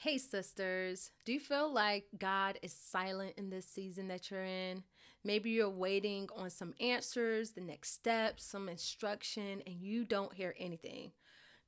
Hey, 0.00 0.18
sisters, 0.18 1.10
do 1.24 1.32
you 1.32 1.40
feel 1.40 1.72
like 1.72 2.04
God 2.16 2.56
is 2.62 2.72
silent 2.72 3.32
in 3.36 3.50
this 3.50 3.66
season 3.66 4.06
that 4.06 4.30
you're 4.30 4.44
in? 4.44 4.84
Maybe 5.24 5.50
you're 5.50 5.68
waiting 5.68 6.28
on 6.36 6.50
some 6.50 6.72
answers, 6.78 7.50
the 7.50 7.62
next 7.62 7.94
steps, 7.94 8.44
some 8.44 8.68
instruction, 8.68 9.60
and 9.66 9.74
you 9.74 10.04
don't 10.04 10.32
hear 10.32 10.54
anything. 10.56 11.10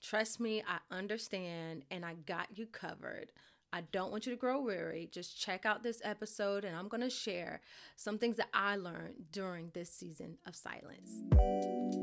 Trust 0.00 0.38
me, 0.38 0.62
I 0.62 0.78
understand 0.94 1.82
and 1.90 2.04
I 2.04 2.14
got 2.24 2.56
you 2.56 2.66
covered. 2.66 3.32
I 3.72 3.80
don't 3.90 4.12
want 4.12 4.26
you 4.26 4.32
to 4.32 4.38
grow 4.38 4.62
weary. 4.62 5.08
Just 5.10 5.40
check 5.40 5.66
out 5.66 5.82
this 5.82 6.00
episode, 6.04 6.64
and 6.64 6.76
I'm 6.76 6.86
going 6.86 7.00
to 7.00 7.10
share 7.10 7.60
some 7.96 8.16
things 8.16 8.36
that 8.36 8.50
I 8.54 8.76
learned 8.76 9.24
during 9.32 9.72
this 9.74 9.90
season 9.90 10.38
of 10.46 10.54
silence. 10.54 11.99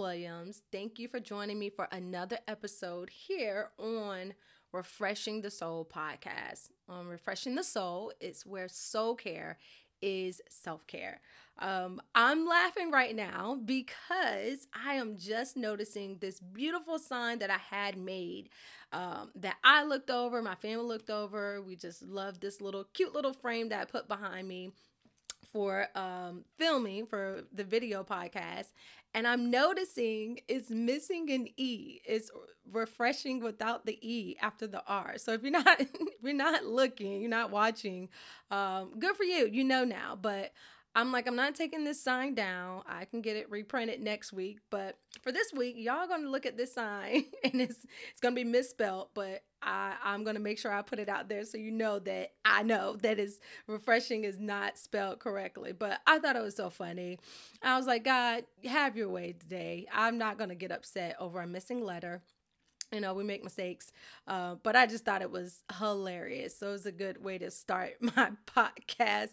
Williams. 0.00 0.62
Thank 0.72 0.98
you 0.98 1.08
for 1.08 1.20
joining 1.20 1.58
me 1.58 1.68
for 1.68 1.86
another 1.92 2.38
episode 2.48 3.10
here 3.10 3.68
on 3.78 4.32
Refreshing 4.72 5.42
the 5.42 5.50
Soul 5.50 5.86
podcast. 5.94 6.70
On 6.88 7.06
Refreshing 7.06 7.54
the 7.54 7.62
Soul, 7.62 8.10
it's 8.18 8.46
where 8.46 8.66
soul 8.66 9.14
care 9.14 9.58
is 10.00 10.40
self 10.48 10.86
care. 10.86 11.20
Um, 11.58 12.00
I'm 12.14 12.46
laughing 12.46 12.90
right 12.90 13.14
now 13.14 13.58
because 13.62 14.66
I 14.72 14.94
am 14.94 15.18
just 15.18 15.58
noticing 15.58 16.16
this 16.16 16.40
beautiful 16.40 16.98
sign 16.98 17.38
that 17.40 17.50
I 17.50 17.58
had 17.58 17.98
made 17.98 18.48
um, 18.92 19.30
that 19.34 19.56
I 19.62 19.84
looked 19.84 20.10
over, 20.10 20.40
my 20.40 20.54
family 20.54 20.86
looked 20.86 21.10
over. 21.10 21.60
We 21.60 21.76
just 21.76 22.02
love 22.02 22.40
this 22.40 22.62
little 22.62 22.84
cute 22.94 23.14
little 23.14 23.34
frame 23.34 23.68
that 23.68 23.82
I 23.82 23.84
put 23.84 24.08
behind 24.08 24.48
me 24.48 24.72
for 25.52 25.86
um, 25.94 26.44
filming 26.58 27.06
for 27.06 27.42
the 27.52 27.64
video 27.64 28.04
podcast 28.04 28.68
and 29.14 29.26
I'm 29.26 29.50
noticing 29.50 30.40
it's 30.48 30.70
missing 30.70 31.30
an 31.30 31.48
E. 31.56 32.00
It's 32.04 32.30
refreshing 32.70 33.40
without 33.42 33.84
the 33.84 33.98
E 34.00 34.36
after 34.40 34.66
the 34.66 34.82
R. 34.86 35.14
So 35.18 35.32
if 35.32 35.42
you're 35.42 35.50
not 35.50 35.80
if 35.80 35.88
you're 36.22 36.32
not 36.32 36.64
looking, 36.64 37.20
you're 37.20 37.30
not 37.30 37.50
watching, 37.50 38.08
um, 38.50 38.92
good 38.98 39.16
for 39.16 39.24
you. 39.24 39.48
You 39.50 39.64
know 39.64 39.84
now. 39.84 40.16
But 40.20 40.52
I'm 40.94 41.12
like, 41.12 41.28
I'm 41.28 41.36
not 41.36 41.54
taking 41.54 41.84
this 41.84 42.02
sign 42.02 42.34
down. 42.34 42.82
I 42.86 43.04
can 43.04 43.20
get 43.20 43.36
it 43.36 43.48
reprinted 43.50 44.00
next 44.00 44.32
week. 44.32 44.58
But 44.70 44.98
for 45.22 45.30
this 45.30 45.52
week, 45.52 45.76
y'all 45.78 46.08
gonna 46.08 46.28
look 46.28 46.46
at 46.46 46.56
this 46.56 46.74
sign 46.74 47.24
and 47.44 47.60
it's 47.60 47.86
it's 48.10 48.20
gonna 48.20 48.34
be 48.34 48.44
misspelled, 48.44 49.08
but 49.14 49.44
I, 49.62 49.94
I'm 50.02 50.24
gonna 50.24 50.40
make 50.40 50.58
sure 50.58 50.72
I 50.72 50.82
put 50.82 50.98
it 50.98 51.08
out 51.08 51.28
there 51.28 51.44
so 51.44 51.58
you 51.58 51.70
know 51.70 52.00
that 52.00 52.32
I 52.44 52.62
know 52.62 52.96
that 53.02 53.20
is 53.20 53.40
refreshing 53.68 54.24
is 54.24 54.40
not 54.40 54.78
spelled 54.78 55.20
correctly. 55.20 55.72
But 55.72 56.00
I 56.06 56.18
thought 56.18 56.36
it 56.36 56.42
was 56.42 56.56
so 56.56 56.70
funny. 56.70 57.18
I 57.62 57.76
was 57.76 57.86
like, 57.86 58.04
God, 58.04 58.44
have 58.64 58.96
your 58.96 59.10
way 59.10 59.32
today. 59.38 59.86
I'm 59.92 60.18
not 60.18 60.38
gonna 60.38 60.56
get 60.56 60.72
upset 60.72 61.14
over 61.20 61.40
a 61.40 61.46
missing 61.46 61.84
letter 61.84 62.22
you 62.92 63.00
know 63.00 63.14
we 63.14 63.22
make 63.24 63.44
mistakes 63.44 63.92
uh, 64.26 64.56
but 64.62 64.74
i 64.76 64.86
just 64.86 65.04
thought 65.04 65.22
it 65.22 65.30
was 65.30 65.62
hilarious 65.78 66.58
so 66.58 66.68
it 66.68 66.72
was 66.72 66.86
a 66.86 66.92
good 66.92 67.22
way 67.22 67.38
to 67.38 67.50
start 67.50 67.92
my 68.00 68.30
podcast 68.46 69.30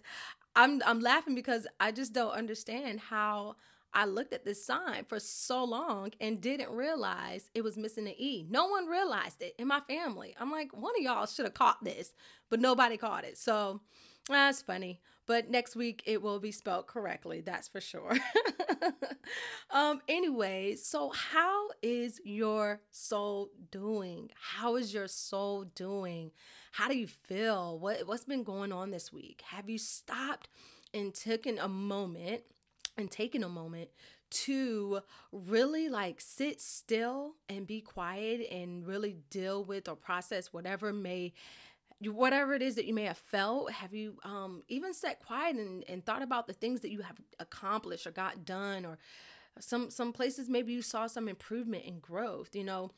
I'm 0.58 0.82
I'm 0.86 1.00
laughing 1.00 1.36
because 1.36 1.68
I 1.80 1.92
just 1.92 2.14
don't 2.14 2.32
understand 2.32 3.00
how 3.00 3.56
I 3.94 4.06
looked 4.06 4.34
at 4.34 4.44
this 4.44 4.66
sign 4.66 5.06
for 5.08 5.20
so 5.20 5.64
long 5.64 6.12
and 6.20 6.42
didn't 6.42 6.72
realize 6.72 7.50
it 7.54 7.64
was 7.64 7.78
missing 7.78 8.08
an 8.08 8.16
E. 8.18 8.46
No 8.50 8.66
one 8.66 8.88
realized 8.88 9.42
it 9.44 9.54
in 9.60 9.68
my 9.68 9.82
family. 9.82 10.36
I'm 10.40 10.52
like, 10.52 10.76
one 10.76 10.94
of 10.98 11.04
y'all 11.04 11.28
should 11.28 11.46
have 11.46 11.54
caught 11.54 11.84
this, 11.84 12.14
but 12.50 12.60
nobody 12.60 12.98
caught 12.98 13.24
it. 13.24 13.38
So 13.38 13.82
that's 14.28 14.64
funny. 14.64 15.00
But 15.28 15.50
next 15.50 15.76
week 15.76 16.02
it 16.06 16.22
will 16.22 16.40
be 16.40 16.52
spelled 16.52 16.88
correctly, 16.88 17.42
that's 17.42 17.68
for 17.68 17.82
sure. 17.82 18.18
um, 19.70 20.02
anyway, 20.08 20.76
so 20.76 21.10
how 21.10 21.68
is 21.84 22.22
your 22.24 22.80
soul 22.92 23.50
doing? 23.70 24.32
How 24.36 24.78
is 24.78 24.94
your 24.94 25.10
soul 25.10 25.66
doing? 25.76 26.32
How 26.72 26.88
do 26.88 26.98
you 26.98 27.08
feel? 27.08 27.78
What 27.78 28.08
what's 28.08 28.24
been 28.24 28.44
going 28.44 28.72
on 28.72 28.92
this 28.92 29.12
week? 29.12 29.44
Have 29.50 29.70
you 29.70 29.78
stopped 29.78 30.48
and 30.94 31.14
taken 31.14 31.60
a 31.60 31.68
moment 31.68 32.44
and 32.98 33.12
taken 33.12 33.44
a 33.44 33.50
moment 33.50 33.90
to 34.30 35.00
really 35.32 35.90
like 35.90 36.20
sit 36.20 36.60
still 36.62 37.36
and 37.48 37.66
be 37.66 37.82
quiet 37.82 38.46
and 38.52 38.86
really 38.86 39.18
deal 39.30 39.64
with 39.64 39.88
or 39.88 39.96
process 39.96 40.52
whatever 40.52 40.92
may 40.92 41.34
whatever 42.02 42.54
it 42.54 42.62
is 42.62 42.76
that 42.76 42.86
you 42.86 42.94
may 42.94 43.06
have 43.06 43.18
felt 43.18 43.72
have 43.72 43.94
you 43.94 44.18
um 44.24 44.64
even 44.68 44.94
sat 44.94 45.20
quiet 45.20 45.56
and, 45.56 45.84
and 45.90 46.06
thought 46.06 46.22
about 46.22 46.46
the 46.48 46.54
things 46.54 46.82
that 46.82 46.92
you 46.92 47.02
have 47.02 47.18
accomplished 47.40 48.06
or 48.06 48.12
got 48.12 48.46
done 48.46 48.86
or 48.86 48.98
some 49.60 49.90
some 49.90 50.14
places 50.14 50.48
maybe 50.48 50.72
you 50.74 50.82
saw 50.82 51.08
some 51.08 51.28
improvement 51.28 51.84
and 51.86 52.02
growth 52.02 52.56
you 52.56 52.64
know? 52.64 52.92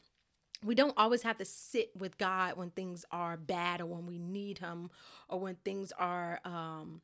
We 0.64 0.76
don't 0.76 0.94
always 0.98 1.22
have 1.24 1.38
to 1.38 1.46
sit 1.46 1.92
with 1.96 2.18
God 2.18 2.58
when 2.58 2.72
things 2.72 3.06
are 3.12 3.38
bad 3.38 3.80
or 3.80 3.86
when 3.86 4.06
we 4.06 4.20
need 4.20 4.58
Him 4.58 4.90
or 5.30 5.40
when 5.40 5.56
things 5.64 5.94
are, 5.98 6.42
um, 6.44 7.02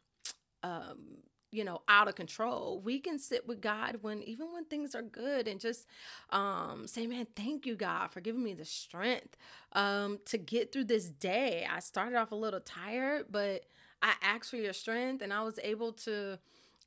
um, 0.61 1.19
you 1.55 1.63
know, 1.63 1.81
out 1.87 2.07
of 2.07 2.15
control. 2.15 2.81
We 2.83 2.99
can 2.99 3.17
sit 3.17 3.47
with 3.47 3.61
God 3.61 3.99
when 4.01 4.21
even 4.23 4.51
when 4.53 4.65
things 4.65 4.93
are 4.95 5.01
good 5.01 5.47
and 5.47 5.59
just 5.59 5.87
um, 6.31 6.87
say, 6.87 7.07
"Man, 7.07 7.27
thank 7.35 7.65
you, 7.65 7.75
God, 7.75 8.11
for 8.11 8.21
giving 8.21 8.43
me 8.43 8.53
the 8.53 8.65
strength 8.65 9.37
um, 9.73 10.19
to 10.25 10.37
get 10.37 10.71
through 10.71 10.85
this 10.85 11.05
day." 11.05 11.67
I 11.69 11.79
started 11.79 12.17
off 12.17 12.31
a 12.31 12.35
little 12.35 12.59
tired, 12.59 13.27
but 13.31 13.65
I 14.01 14.13
asked 14.21 14.49
for 14.51 14.57
your 14.57 14.73
strength, 14.73 15.21
and 15.21 15.33
I 15.33 15.43
was 15.43 15.59
able 15.63 15.93
to 15.93 16.39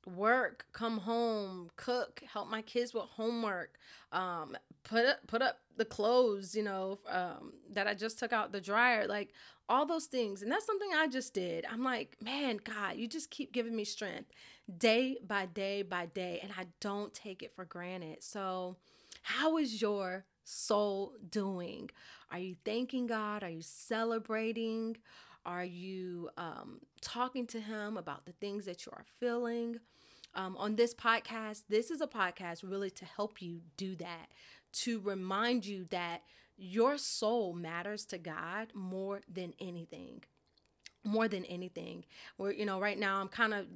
work, 0.06 0.66
come 0.72 0.98
home, 0.98 1.70
cook, 1.76 2.22
help 2.32 2.48
my 2.48 2.62
kids 2.62 2.94
with 2.94 3.04
homework, 3.04 3.78
um, 4.12 4.56
put 4.84 5.04
up 5.04 5.26
put 5.26 5.42
up 5.42 5.58
the 5.76 5.84
clothes, 5.84 6.54
you 6.54 6.62
know, 6.62 6.98
um, 7.08 7.52
that 7.72 7.86
I 7.86 7.94
just 7.94 8.18
took 8.18 8.32
out 8.32 8.52
the 8.52 8.60
dryer, 8.60 9.06
like 9.06 9.32
all 9.68 9.86
those 9.86 10.06
things. 10.06 10.42
And 10.42 10.50
that's 10.50 10.66
something 10.66 10.90
I 10.94 11.08
just 11.08 11.34
did. 11.34 11.66
I'm 11.70 11.84
like, 11.84 12.16
man, 12.22 12.58
God, 12.62 12.96
you 12.96 13.06
just 13.06 13.30
keep 13.30 13.52
giving 13.52 13.76
me 13.76 13.84
strength 13.84 14.30
day 14.76 15.16
by 15.26 15.46
day 15.46 15.82
by 15.82 16.06
day, 16.06 16.40
and 16.42 16.52
I 16.56 16.66
don't 16.80 17.14
take 17.14 17.42
it 17.42 17.54
for 17.54 17.64
granted. 17.64 18.22
So, 18.22 18.76
how 19.22 19.56
is 19.56 19.80
your 19.80 20.24
soul 20.44 21.14
doing? 21.30 21.90
Are 22.30 22.38
you 22.38 22.56
thanking 22.64 23.06
God? 23.06 23.42
Are 23.42 23.50
you 23.50 23.62
celebrating? 23.62 24.96
Are 25.46 25.64
you 25.64 26.28
um, 26.36 26.80
talking 27.00 27.46
to 27.48 27.60
Him 27.60 27.96
about 27.96 28.26
the 28.26 28.32
things 28.32 28.66
that 28.66 28.84
you 28.84 28.92
are 28.92 29.04
feeling? 29.18 29.78
Um, 30.34 30.56
on 30.58 30.76
this 30.76 30.94
podcast, 30.94 31.62
this 31.68 31.90
is 31.90 32.00
a 32.00 32.06
podcast 32.06 32.62
really 32.62 32.90
to 32.90 33.04
help 33.04 33.40
you 33.40 33.60
do 33.76 33.96
that, 33.96 34.28
to 34.72 35.00
remind 35.00 35.64
you 35.64 35.86
that 35.90 36.22
your 36.56 36.98
soul 36.98 37.54
matters 37.54 38.04
to 38.06 38.18
God 38.18 38.68
more 38.74 39.22
than 39.32 39.54
anything. 39.58 40.22
More 41.02 41.28
than 41.28 41.44
anything. 41.46 42.04
Where, 42.36 42.52
you 42.52 42.66
know, 42.66 42.78
right 42.78 42.98
now 42.98 43.20
I'm 43.20 43.28
kind 43.28 43.54
of 43.54 43.66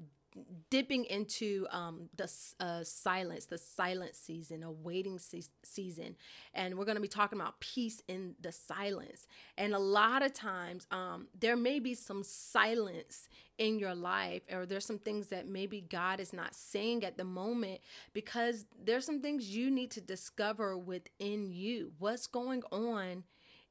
dipping 0.71 1.05
into 1.05 1.67
um, 1.71 2.09
the 2.17 2.31
uh, 2.61 2.83
silence, 2.85 3.47
the 3.47 3.59
silent 3.59 4.15
season, 4.15 4.63
a 4.63 4.71
waiting 4.71 5.19
se- 5.19 5.51
season. 5.63 6.17
And 6.55 6.77
we're 6.77 6.85
going 6.85 6.97
to 6.97 7.03
be 7.03 7.09
talking 7.09 7.39
about 7.39 7.61
peace 7.61 8.03
in 8.09 8.35
the 8.41 8.53
silence. 8.53 9.27
And 9.57 9.75
a 9.75 9.79
lot 9.79 10.23
of 10.23 10.33
times, 10.33 10.87
um, 10.91 11.29
there 11.39 11.57
may 11.57 11.79
be 11.79 11.95
some 11.95 12.23
silence 12.23 13.29
in 13.59 13.79
your 13.79 13.95
life, 13.95 14.43
or 14.51 14.67
there's 14.67 14.87
some 14.87 14.99
things 14.99 15.29
that 15.29 15.47
maybe 15.47 15.81
God 15.81 16.21
is 16.21 16.33
not 16.33 16.55
saying 16.55 17.05
at 17.05 17.17
the 17.17 17.25
moment 17.25 17.81
because 18.13 18.65
there's 18.83 19.05
some 19.05 19.21
things 19.21 19.55
you 19.55 19.71
need 19.71 19.91
to 19.93 20.01
discover 20.01 20.77
within 20.77 21.51
you. 21.51 21.93
What's 21.99 22.27
going 22.27 22.63
on 22.73 23.25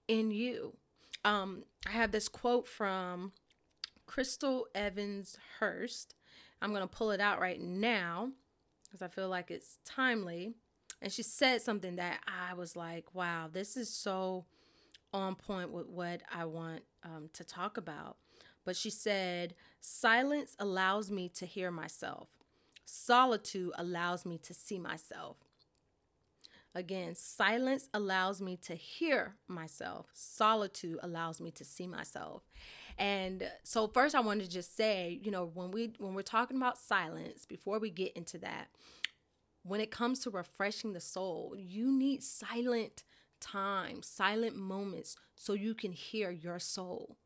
in 0.08 0.32
you? 0.32 0.76
Um, 1.26 1.64
I 1.86 1.92
have 1.92 2.12
this 2.12 2.28
quote 2.30 2.68
from 2.68 3.34
Crystal 4.06 4.68
Evans 4.76 5.38
Hurst 5.60 6.16
I'm 6.62 6.70
going 6.70 6.82
to 6.82 6.88
pull 6.88 7.12
it 7.12 7.20
out 7.20 7.40
right 7.40 7.60
now 7.60 8.32
because 8.84 9.02
I 9.02 9.08
feel 9.08 9.30
like 9.30 9.52
it's 9.52 9.80
timely. 9.86 10.54
And 11.02 11.12
she 11.12 11.24
said 11.24 11.62
something 11.62 11.96
that 11.96 12.20
I 12.28 12.54
was 12.54 12.76
like, 12.76 13.06
wow, 13.14 13.50
this 13.52 13.76
is 13.76 13.90
so 13.90 14.46
on 15.14 15.36
point 15.36 15.72
with 15.72 15.88
what 15.88 16.22
I 16.34 16.46
want 16.46 16.84
um, 17.04 17.30
to 17.34 17.44
talk 17.44 17.78
about. 17.78 18.18
But 18.64 18.76
she 18.76 18.90
said, 18.90 19.56
silence 19.80 20.56
allows 20.60 21.10
me 21.10 21.30
to 21.30 21.46
hear 21.46 21.72
myself, 21.72 22.28
solitude 22.86 23.72
allows 23.78 24.26
me 24.26 24.38
to 24.40 24.54
see 24.54 24.78
myself. 24.78 25.38
Again, 26.74 27.16
silence 27.16 27.90
allows 27.94 28.42
me 28.42 28.56
to 28.58 28.76
hear 28.76 29.36
myself. 29.48 30.06
Solitude 30.14 31.00
allows 31.04 31.42
me 31.42 31.52
to 31.52 31.66
see 31.66 31.86
myself. 31.86 32.44
And 32.98 33.50
so 33.64 33.88
first 33.88 34.16
I 34.16 34.20
wanted 34.20 34.46
to 34.46 34.52
just 34.52 34.76
say, 34.76 35.20
you 35.24 35.32
know, 35.32 35.50
when 35.54 35.72
we 35.72 35.94
when 35.98 36.14
we're 36.14 36.22
talking 36.22 36.58
about 36.58 36.78
silence, 36.78 37.46
before 37.46 37.80
we 37.80 37.90
get 37.90 38.14
into 38.14 38.38
that, 38.40 38.68
when 39.64 39.82
it 39.82 39.92
comes 39.92 40.20
to 40.20 40.30
refreshing 40.30 40.94
the 40.94 41.00
soul, 41.00 41.56
you 41.58 41.92
need 41.92 42.24
silent 42.24 43.04
time, 43.40 44.02
silent 44.04 44.56
moments 44.56 45.16
so 45.36 45.54
you 45.54 45.74
can 45.74 45.92
hear 45.92 46.32
your 46.32 46.60
soul. 46.60 47.18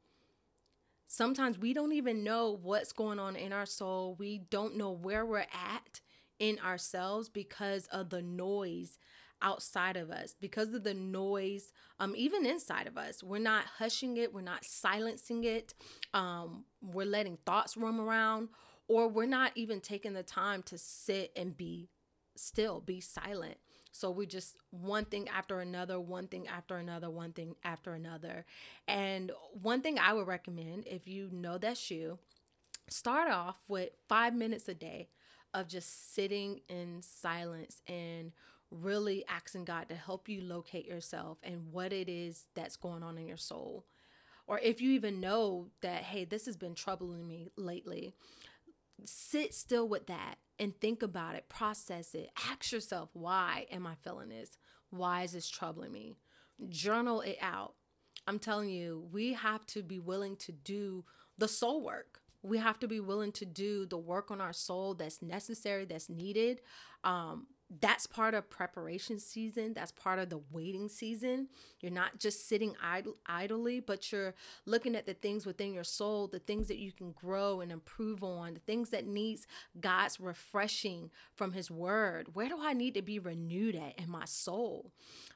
Sometimes 1.08 1.60
we 1.60 1.74
don't 1.74 1.94
even 1.94 2.24
know 2.24 2.60
what's 2.62 2.92
going 2.92 3.20
on 3.20 3.36
in 3.36 3.54
our 3.54 3.66
soul. 3.66 4.16
We 4.18 4.40
don't 4.50 4.76
know 4.76 4.92
where 4.92 5.26
we're 5.26 5.46
at 5.54 6.02
in 6.40 6.60
ourselves 6.60 7.30
because 7.30 7.88
of 7.88 8.10
the 8.10 8.22
noise 8.22 8.98
outside 9.42 9.98
of 9.98 10.10
us 10.12 10.36
because 10.40 10.74
of 10.74 10.84
the 10.84 10.94
noise 10.94 11.72
um 12.00 12.14
even 12.16 12.46
inside 12.46 12.88
of 12.88 12.98
us. 12.98 13.24
We're 13.24 13.40
not 13.40 13.66
hushing 13.66 14.18
it. 14.18 14.34
We're 14.34 14.42
not 14.42 14.66
silencing 14.66 15.44
it. 15.44 15.74
Um 16.14 16.66
we're 16.82 17.06
letting 17.06 17.38
thoughts 17.46 17.78
roam 17.78 18.00
around 18.00 18.50
or 18.88 19.08
we're 19.08 19.26
not 19.26 19.52
even 19.56 19.82
taking 19.82 20.14
the 20.14 20.24
time 20.24 20.64
to 20.64 20.78
sit 20.78 21.32
and 21.36 21.56
be 21.56 21.90
still 22.36 22.82
be 22.82 23.00
silent. 23.00 23.58
So 23.92 24.12
we 24.12 24.26
just 24.26 24.58
one 24.72 25.06
thing 25.06 25.30
after 25.30 25.62
another, 25.62 26.00
one 26.02 26.28
thing 26.28 26.48
after 26.50 26.76
another, 26.76 27.10
one 27.10 27.32
thing 27.32 27.56
after 27.64 27.94
another. 27.94 28.46
And 28.90 29.32
one 29.54 29.82
thing 29.82 29.98
I 29.98 30.12
would 30.12 30.28
recommend 30.28 30.86
if 30.86 31.08
you 31.08 31.30
know 31.32 31.58
that's 31.58 31.90
you, 31.90 32.20
start 32.90 33.32
off 33.32 33.58
with 33.68 33.90
five 34.08 34.34
minutes 34.34 34.68
a 34.68 34.74
day 34.74 35.10
of 35.54 35.68
just 35.68 36.14
sitting 36.14 36.60
in 36.68 37.02
silence 37.02 37.82
and 37.88 38.32
really 38.82 39.24
asking 39.28 39.66
God 39.66 39.90
to 39.90 39.96
help 39.96 40.28
you 40.30 40.42
locate 40.42 40.86
yourself 40.88 41.38
and 41.44 41.72
what 41.72 41.94
it 41.94 42.10
is 42.10 42.48
that's 42.56 42.76
going 42.76 43.04
on 43.04 43.18
in 43.18 43.28
your 43.28 43.38
soul. 43.38 43.86
Or 44.48 44.60
if 44.60 44.82
you 44.82 44.92
even 44.92 45.20
know 45.20 45.68
that, 45.82 46.04
hey, 46.04 46.26
this 46.26 46.46
has 46.46 46.56
been 46.56 46.76
troubling 46.76 47.28
me 47.28 47.50
lately, 47.56 48.14
sit 49.06 49.54
still 49.54 49.88
with 49.88 50.08
that 50.08 50.36
and 50.60 50.80
think 50.80 51.02
about 51.02 51.36
it, 51.36 51.50
process 51.50 52.14
it. 52.14 52.30
Ask 52.50 52.72
yourself, 52.72 53.10
why 53.14 53.66
am 53.72 53.88
I 53.88 53.96
feeling 53.96 54.30
this? 54.30 54.58
Why 54.90 55.24
is 55.24 55.34
this 55.34 55.50
troubling 55.50 55.92
me? 55.92 56.16
Journal 56.70 57.22
it 57.22 57.38
out. 57.42 57.74
I'm 58.28 58.40
telling 58.40 58.70
you, 58.70 59.08
we 59.12 59.34
have 59.34 59.66
to 59.68 59.84
be 59.84 60.00
willing 60.00 60.36
to 60.38 60.52
do 60.52 61.06
the 61.38 61.48
soul 61.48 61.84
work. 61.84 62.22
We 62.42 62.60
have 62.60 62.80
to 62.80 62.88
be 62.88 63.00
willing 63.00 63.32
to 63.34 63.46
do 63.46 63.86
the 63.86 63.98
work 63.98 64.30
on 64.32 64.40
our 64.40 64.54
soul 64.54 64.94
that's 64.94 65.22
necessary, 65.22 65.86
that's 65.86 66.10
needed. 66.10 66.62
Um, 67.04 67.48
that's 67.82 68.06
part 68.06 68.34
of 68.34 68.50
preparation 68.50 69.20
season. 69.20 69.74
That's 69.74 69.92
part 69.92 70.20
of 70.20 70.30
the 70.30 70.40
waiting 70.52 70.88
season. 70.88 71.48
You're 71.80 71.92
not 71.92 72.20
just 72.20 72.48
sitting 72.48 72.76
idle, 72.82 73.18
idly 73.26 73.80
but 73.80 74.12
you're 74.12 74.36
looking 74.66 74.96
at 74.96 75.06
the 75.06 75.14
things 75.16 75.46
within 75.46 75.74
your 75.74 75.84
soul 75.84 76.28
the 76.28 76.40
things 76.40 76.68
that 76.68 76.78
you 76.78 76.92
can 76.92 77.12
grow 77.12 77.62
and 77.62 77.72
improve 77.72 78.24
on 78.24 78.54
the 78.54 78.60
things 78.62 78.90
that 78.92 79.08
needs 79.08 79.48
god's 79.80 80.20
refreshing 80.20 81.10
from 81.34 81.54
his 81.54 81.72
word. 81.72 82.36
Where 82.36 82.50
do 82.50 82.58
i 82.62 82.74
need 82.74 82.94
to 82.94 83.02
be 83.02 83.20
renewed 83.20 83.76
at 83.76 84.00
in 84.00 84.10
my 84.10 84.26
soul? 84.26 84.92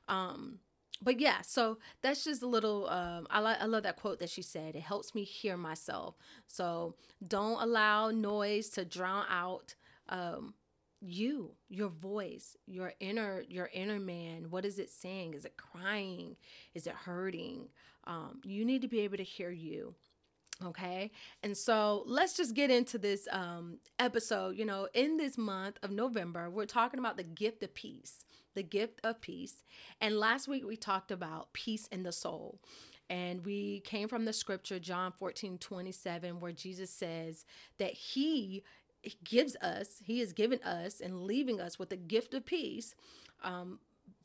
Um 0.08 0.60
but 1.02 1.20
yeah 1.20 1.42
so 1.42 1.78
that's 2.02 2.26
just 2.26 2.44
a 2.44 2.48
little 2.48 2.88
um, 2.90 3.26
I, 3.30 3.42
I 3.42 3.66
love 3.66 3.84
that 3.84 3.96
quote 3.96 4.20
that 4.20 4.30
she 4.30 4.42
said 4.42 4.76
it 4.76 4.82
helps 4.82 5.16
me 5.16 5.24
hear 5.24 5.58
myself. 5.58 6.16
So 6.48 6.96
don't 7.26 7.62
allow 7.62 8.12
noise 8.12 8.70
to 8.72 8.86
drown 8.86 9.26
out 9.30 9.76
um, 10.10 10.54
you 11.02 11.52
your 11.70 11.90
voice 11.90 12.58
your 12.68 12.94
inner 13.00 13.44
your 13.48 13.70
inner 13.74 14.00
man 14.00 14.50
what 14.50 14.66
is 14.66 14.80
it 14.80 14.90
saying? 14.90 15.34
Is 15.34 15.46
it 15.46 15.56
crying? 15.58 16.36
Is 16.74 16.88
it 16.88 16.94
hurting? 16.94 17.70
Um, 18.06 18.42
you 18.44 18.66
need 18.66 18.82
to 18.82 18.88
be 18.88 19.02
able 19.02 19.18
to 19.18 19.24
hear 19.24 19.52
you 19.52 19.96
okay? 20.66 21.12
And 21.42 21.56
so 21.56 22.04
let's 22.06 22.36
just 22.36 22.54
get 22.54 22.70
into 22.70 22.98
this 22.98 23.30
um, 23.32 23.78
episode. 23.98 24.58
You 24.58 24.66
know 24.66 24.88
in 24.94 25.18
this 25.18 25.38
month 25.38 25.78
of 25.84 25.92
november 25.92 26.50
we're 26.50 26.66
talking 26.66 27.00
about 27.00 27.18
the 27.18 27.24
gift 27.24 27.64
of 27.64 27.74
peace 27.74 28.26
the 28.56 28.64
gift 28.64 29.00
of 29.04 29.22
peace. 29.22 29.64
And 30.02 30.18
last 30.18 30.48
week 30.48 30.66
we 30.66 30.76
talked 30.76 31.12
about 31.12 31.54
peace 31.54 31.88
in 31.88 32.04
the 32.04 32.12
soul. 32.12 32.60
And 33.10 33.46
we 33.46 33.80
came 33.82 34.08
from 34.08 34.26
the 34.26 34.34
scripture 34.34 34.78
john 34.78 35.12
14 35.12 35.58
27 35.58 36.40
where 36.40 36.52
jesus 36.52 36.92
says 36.92 37.44
that 37.80 37.94
he 37.94 38.64
gives 39.24 39.56
us, 39.58 40.02
He 40.04 40.20
has 40.20 40.34
given 40.34 40.62
us 40.64 41.02
and 41.02 41.24
leaving 41.24 41.60
us 41.60 41.80
with 41.80 41.92
a 41.92 41.98
gift 41.98 42.34
of 42.34 42.46
peace. 42.46 42.96
Um, 43.44 43.80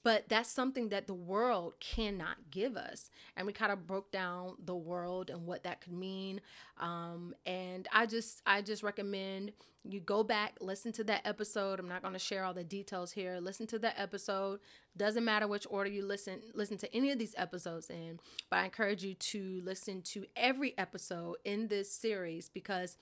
but 0.05 0.29
that's 0.29 0.51
something 0.51 0.91
that 0.91 1.07
the 1.07 1.15
world 1.15 1.75
cannot 1.81 2.37
give 2.51 2.77
us. 2.77 3.11
And 3.37 3.47
we 3.47 3.53
kind 3.53 3.73
of 3.73 3.87
broke 3.87 4.13
down 4.13 4.55
the 4.63 4.77
world 4.77 5.31
and 5.31 5.47
what 5.47 5.65
that 5.65 5.81
could 5.81 5.95
mean. 5.95 6.41
Um, 6.79 7.35
and 7.47 7.89
i 7.93 8.05
just 8.05 8.43
i 8.47 8.61
just 8.61 8.83
recommend 8.83 9.53
you 9.87 10.01
go 10.01 10.23
back 10.23 10.57
listen 10.61 10.93
to 10.93 11.05
that 11.05 11.23
episode. 11.27 11.81
I'm 11.81 11.89
not 11.89 12.03
going 12.03 12.15
to 12.15 12.19
share 12.19 12.45
all 12.45 12.55
the 12.55 12.65
details 12.65 13.13
here. 13.13 13.39
Listen 13.41 13.67
to 13.69 13.79
that 13.81 13.95
episode. 13.99 14.61
Doesn't 14.97 15.25
matter 15.25 15.49
which 15.49 15.67
order 15.71 15.91
you 15.91 16.05
listen 16.05 16.41
listen 16.55 16.77
to 16.79 16.95
any 16.95 17.11
of 17.11 17.19
these 17.19 17.35
episodes 17.37 17.89
in 17.89 18.21
but 18.51 18.59
i 18.59 18.65
encourage 18.65 19.03
you 19.03 19.15
to 19.15 19.61
listen 19.65 20.03
to 20.03 20.25
every 20.37 20.77
episode 20.79 21.37
in 21.45 21.69
this 21.69 21.91
series 21.91 22.49
because 22.49 22.97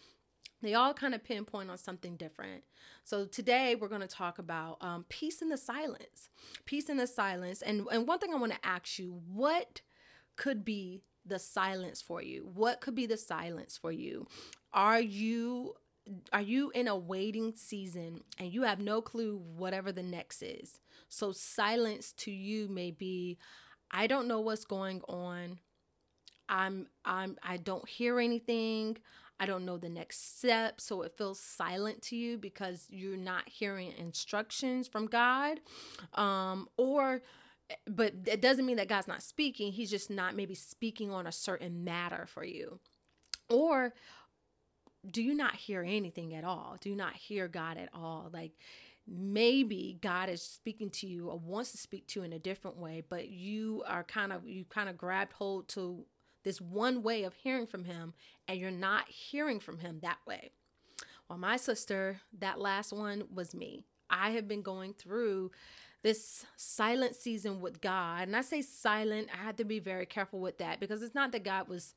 they 0.62 0.74
all 0.74 0.94
kind 0.94 1.14
of 1.14 1.24
pinpoint 1.24 1.70
on 1.70 1.78
something 1.78 2.16
different. 2.16 2.64
So 3.04 3.26
today 3.26 3.74
we're 3.74 3.88
going 3.88 4.00
to 4.00 4.06
talk 4.06 4.38
about 4.38 4.78
um, 4.80 5.04
peace 5.08 5.42
in 5.42 5.48
the 5.48 5.56
silence. 5.56 6.30
Peace 6.64 6.88
in 6.88 6.96
the 6.96 7.06
silence. 7.06 7.62
And, 7.62 7.86
and 7.90 8.06
one 8.06 8.18
thing 8.18 8.32
I 8.32 8.38
want 8.38 8.52
to 8.52 8.66
ask 8.66 8.98
you 8.98 9.20
what 9.32 9.80
could 10.36 10.64
be 10.64 11.02
the 11.26 11.38
silence 11.38 12.00
for 12.02 12.22
you? 12.22 12.48
What 12.54 12.80
could 12.80 12.94
be 12.94 13.06
the 13.06 13.16
silence 13.16 13.76
for 13.76 13.92
you? 13.92 14.26
Are 14.72 15.00
you 15.00 15.74
are 16.32 16.42
you 16.42 16.72
in 16.74 16.88
a 16.88 16.96
waiting 16.96 17.52
season 17.54 18.24
and 18.36 18.52
you 18.52 18.62
have 18.62 18.80
no 18.80 19.00
clue 19.00 19.40
whatever 19.56 19.92
the 19.92 20.02
next 20.02 20.42
is? 20.42 20.80
So 21.08 21.30
silence 21.30 22.12
to 22.18 22.32
you 22.32 22.68
may 22.68 22.90
be 22.90 23.38
I 23.90 24.06
don't 24.06 24.26
know 24.26 24.40
what's 24.40 24.64
going 24.64 25.02
on. 25.08 25.60
I'm 26.48 26.86
I'm 27.04 27.36
I 27.42 27.56
don't 27.56 27.88
hear 27.88 28.18
anything. 28.18 28.98
I 29.42 29.46
don't 29.46 29.64
know 29.64 29.76
the 29.76 29.88
next 29.88 30.38
step. 30.38 30.80
So 30.80 31.02
it 31.02 31.14
feels 31.18 31.40
silent 31.40 32.00
to 32.02 32.16
you 32.16 32.38
because 32.38 32.86
you're 32.90 33.16
not 33.16 33.48
hearing 33.48 33.92
instructions 33.98 34.86
from 34.86 35.06
God. 35.06 35.58
Um, 36.14 36.68
or, 36.76 37.22
but 37.88 38.14
it 38.26 38.40
doesn't 38.40 38.64
mean 38.64 38.76
that 38.76 38.88
God's 38.88 39.08
not 39.08 39.20
speaking. 39.20 39.72
He's 39.72 39.90
just 39.90 40.10
not 40.10 40.36
maybe 40.36 40.54
speaking 40.54 41.10
on 41.10 41.26
a 41.26 41.32
certain 41.32 41.82
matter 41.82 42.24
for 42.26 42.44
you. 42.44 42.78
Or, 43.50 43.94
do 45.10 45.20
you 45.20 45.34
not 45.34 45.56
hear 45.56 45.82
anything 45.82 46.34
at 46.34 46.44
all? 46.44 46.76
Do 46.80 46.88
you 46.88 46.94
not 46.94 47.14
hear 47.14 47.48
God 47.48 47.78
at 47.78 47.88
all? 47.92 48.30
Like, 48.32 48.52
maybe 49.08 49.98
God 50.00 50.28
is 50.28 50.40
speaking 50.40 50.90
to 50.90 51.08
you 51.08 51.30
or 51.30 51.36
wants 51.36 51.72
to 51.72 51.78
speak 51.78 52.06
to 52.08 52.20
you 52.20 52.24
in 52.24 52.32
a 52.32 52.38
different 52.38 52.76
way, 52.76 53.02
but 53.08 53.28
you 53.28 53.82
are 53.88 54.04
kind 54.04 54.32
of 54.32 54.46
you 54.46 54.64
kind 54.64 54.88
of 54.88 54.96
grabbed 54.96 55.32
hold 55.32 55.66
to 55.70 56.04
this 56.44 56.60
one 56.60 57.02
way 57.02 57.24
of 57.24 57.34
hearing 57.34 57.66
from 57.66 57.84
him 57.84 58.14
and 58.48 58.58
you're 58.58 58.70
not 58.70 59.08
hearing 59.08 59.60
from 59.60 59.78
him 59.78 60.00
that 60.02 60.18
way. 60.26 60.50
Well, 61.28 61.38
my 61.38 61.56
sister, 61.56 62.20
that 62.38 62.60
last 62.60 62.92
one 62.92 63.24
was 63.32 63.54
me. 63.54 63.86
I 64.10 64.30
have 64.30 64.46
been 64.46 64.62
going 64.62 64.94
through 64.94 65.50
this 66.02 66.44
silent 66.56 67.14
season 67.14 67.60
with 67.60 67.80
God. 67.80 68.24
And 68.24 68.36
I 68.36 68.42
say 68.42 68.60
silent, 68.60 69.28
I 69.32 69.42
had 69.44 69.56
to 69.58 69.64
be 69.64 69.78
very 69.78 70.04
careful 70.04 70.40
with 70.40 70.58
that 70.58 70.80
because 70.80 71.02
it's 71.02 71.14
not 71.14 71.32
that 71.32 71.44
God 71.44 71.68
was 71.68 71.94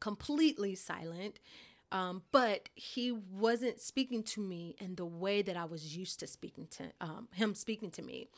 completely 0.00 0.74
silent. 0.74 1.40
Um, 1.92 2.22
but 2.32 2.68
he 2.74 3.12
wasn't 3.12 3.80
speaking 3.80 4.22
to 4.24 4.40
me 4.40 4.74
in 4.80 4.96
the 4.96 5.06
way 5.06 5.42
that 5.42 5.56
I 5.56 5.64
was 5.64 5.96
used 5.96 6.20
to 6.20 6.26
speaking 6.26 6.66
to 6.72 6.84
um, 7.00 7.28
him 7.32 7.54
speaking 7.54 7.90
to 7.92 8.02
me. 8.02 8.28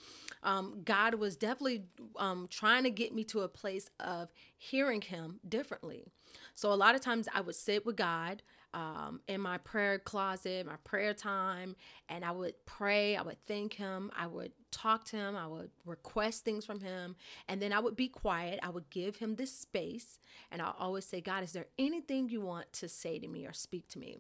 Um, 0.43 0.83
God 0.85 1.15
was 1.15 1.37
definitely 1.37 1.85
um, 2.17 2.47
trying 2.51 2.85
to 2.85 2.91
get 2.91 3.15
me 3.15 3.25
to 3.25 3.41
a 3.41 3.49
place 3.49 3.89
of 4.01 4.29
hearing 4.59 5.01
him 5.01 5.41
differently. 5.49 6.05
So 6.55 6.73
a 6.73 6.75
lot 6.75 6.95
of 6.95 7.01
times 7.01 7.29
I 7.33 7.41
would 7.41 7.55
sit 7.55 7.87
with 7.87 7.97
God 7.97 8.43
um, 8.75 9.21
in 9.29 9.41
my 9.41 9.59
prayer 9.59 9.99
closet, 9.99 10.67
my 10.67 10.77
prayer 10.85 11.15
time, 11.15 11.75
and 12.09 12.25
I 12.25 12.31
would 12.31 12.55
pray. 12.67 13.17
I 13.17 13.23
would 13.23 13.43
thank 13.47 13.75
Him. 13.75 14.11
I 14.17 14.27
would 14.27 14.53
talk 14.71 15.05
to 15.07 15.17
Him. 15.17 15.37
I 15.37 15.47
would 15.47 15.71
request 15.87 16.45
things 16.45 16.67
from 16.67 16.81
Him. 16.81 17.17
And 17.49 17.63
then 17.63 17.73
I 17.73 17.81
would 17.81 17.97
be 17.97 18.09
quiet. 18.09 18.61
I 18.63 18.69
would 18.69 18.91
give 18.91 19.17
Him 19.17 19.37
this 19.37 19.53
space. 19.53 20.19
And 20.51 20.61
I'll 20.61 20.77
always 20.79 21.07
say, 21.07 21.21
God, 21.21 21.43
is 21.43 21.53
there 21.53 21.67
anything 21.79 22.29
you 22.29 22.41
want 22.41 22.73
to 22.75 22.89
say 22.89 23.19
to 23.19 23.29
me 23.29 23.47
or 23.47 23.53
speak 23.53 23.89
to 23.89 23.99
me? 23.99 24.19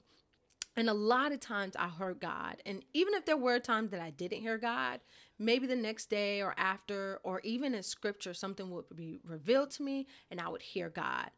And 0.76 0.88
a 0.88 0.94
lot 0.94 1.32
of 1.32 1.40
times 1.40 1.74
I 1.76 1.88
heard 1.88 2.20
God. 2.20 2.62
And 2.64 2.84
even 2.94 3.12
if 3.14 3.26
there 3.26 3.36
were 3.36 3.58
times 3.58 3.90
that 3.90 4.00
I 4.00 4.10
didn't 4.10 4.42
hear 4.42 4.58
God, 4.58 5.00
maybe 5.36 5.66
the 5.66 5.74
next 5.74 6.08
day 6.08 6.40
or 6.40 6.54
after, 6.56 7.18
or 7.24 7.40
even 7.40 7.74
in 7.74 7.82
scripture, 7.82 8.32
something 8.32 8.70
would 8.70 8.84
be 8.94 9.18
revealed 9.24 9.72
to 9.72 9.82
me 9.82 10.06
and 10.30 10.40
I 10.40 10.48
would 10.48 10.62
hear 10.62 10.88
God 10.88 11.30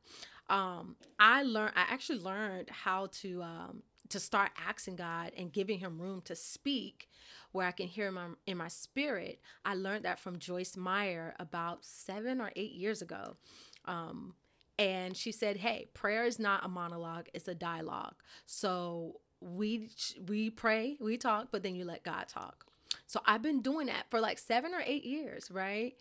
um, 0.50 0.96
I 1.18 1.42
learned. 1.44 1.72
I 1.76 1.82
actually 1.82 2.18
learned 2.18 2.68
how 2.70 3.06
to 3.20 3.42
um, 3.42 3.82
to 4.10 4.18
start 4.18 4.50
asking 4.68 4.96
God 4.96 5.32
and 5.38 5.52
giving 5.52 5.78
Him 5.78 6.00
room 6.00 6.20
to 6.22 6.34
speak, 6.34 7.08
where 7.52 7.66
I 7.66 7.70
can 7.70 7.86
hear 7.86 8.10
my 8.10 8.26
in 8.46 8.58
my 8.58 8.68
spirit. 8.68 9.40
I 9.64 9.74
learned 9.74 10.04
that 10.04 10.18
from 10.18 10.38
Joyce 10.38 10.76
Meyer 10.76 11.34
about 11.38 11.84
seven 11.84 12.40
or 12.40 12.52
eight 12.56 12.72
years 12.72 13.00
ago. 13.00 13.36
Um, 13.84 14.34
and 14.78 15.16
she 15.16 15.30
said, 15.30 15.58
"Hey, 15.58 15.88
prayer 15.94 16.24
is 16.24 16.40
not 16.40 16.64
a 16.64 16.68
monologue; 16.68 17.28
it's 17.32 17.48
a 17.48 17.54
dialogue. 17.54 18.16
So 18.46 19.20
we 19.40 19.88
we 20.26 20.50
pray, 20.50 20.96
we 21.00 21.16
talk, 21.16 21.48
but 21.52 21.62
then 21.62 21.76
you 21.76 21.84
let 21.84 22.02
God 22.02 22.26
talk." 22.28 22.66
So 23.06 23.20
I've 23.24 23.42
been 23.42 23.62
doing 23.62 23.86
that 23.86 24.06
for 24.10 24.20
like 24.20 24.38
seven 24.38 24.74
or 24.74 24.82
eight 24.84 25.04
years, 25.04 25.48
right? 25.50 25.94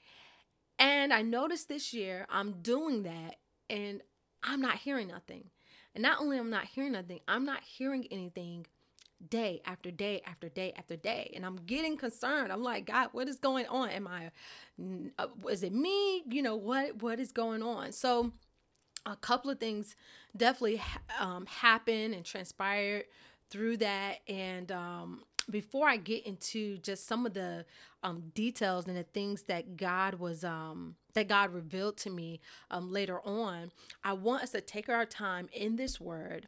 And 0.79 1.13
I 1.13 1.21
noticed 1.21 1.67
this 1.67 1.93
year 1.93 2.25
I'm 2.31 2.61
doing 2.61 3.03
that, 3.03 3.35
and 3.69 4.01
I'm 4.43 4.62
not 4.62 4.77
hearing 4.77 5.08
nothing. 5.08 5.50
And 5.96 6.01
not 6.01 6.22
only 6.22 6.38
I'm 6.38 6.50
not 6.50 6.65
hearing 6.65 6.93
nothing, 6.93 7.19
I'm 7.27 7.46
not 7.46 7.63
hearing 7.63 8.08
anything 8.12 8.65
day 9.27 9.62
after 9.65 9.91
day 9.91 10.22
after 10.25 10.48
day 10.48 10.74
after 10.77 10.96
day. 10.96 11.31
And 11.36 11.46
i'm 11.46 11.58
getting 11.58 11.98
concerned. 11.98 12.51
I'm 12.51 12.63
like 12.63 12.86
god 12.86 13.10
what 13.12 13.27
is 13.27 13.38
going 13.38 13.67
on? 13.67 13.89
Am 13.89 14.08
i 14.08 14.31
uh, 15.17 15.27
is 15.50 15.63
it 15.63 15.74
me? 15.74 16.24
You 16.29 16.41
know 16.41 16.55
what 16.55 17.01
what 17.01 17.19
is 17.19 17.31
going 17.31 17.62
on? 17.62 17.91
So 17.91 18.31
a 19.05 19.15
couple 19.15 19.51
of 19.51 19.60
things 19.60 19.96
definitely 20.36 20.81
um, 21.19 21.46
happened 21.48 22.13
and 22.13 22.24
transpired 22.24 23.05
through 23.50 23.77
that. 23.77 24.19
And 24.27 24.72
um, 24.72 25.24
before 25.49 25.87
i 25.87 25.97
get 25.97 26.25
into 26.25 26.77
just 26.77 27.07
some 27.07 27.25
of 27.25 27.33
the 27.33 27.65
um, 28.03 28.31
details 28.33 28.87
and 28.87 28.95
the 28.95 29.03
things 29.03 29.43
that 29.43 29.77
god 29.77 30.15
was 30.15 30.43
um, 30.43 30.95
that 31.13 31.27
god 31.27 31.53
revealed 31.53 31.97
to 31.97 32.09
me 32.09 32.39
um, 32.71 32.91
later 32.91 33.19
on 33.21 33.71
i 34.03 34.13
want 34.13 34.43
us 34.43 34.51
to 34.51 34.61
take 34.61 34.89
our 34.89 35.05
time 35.05 35.49
in 35.53 35.75
this 35.75 35.99
word 35.99 36.47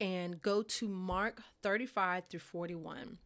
and 0.00 0.40
go 0.40 0.62
to 0.62 0.88
Mark 0.88 1.42
35 1.62 2.24
through 2.26 2.40
41 2.40 3.18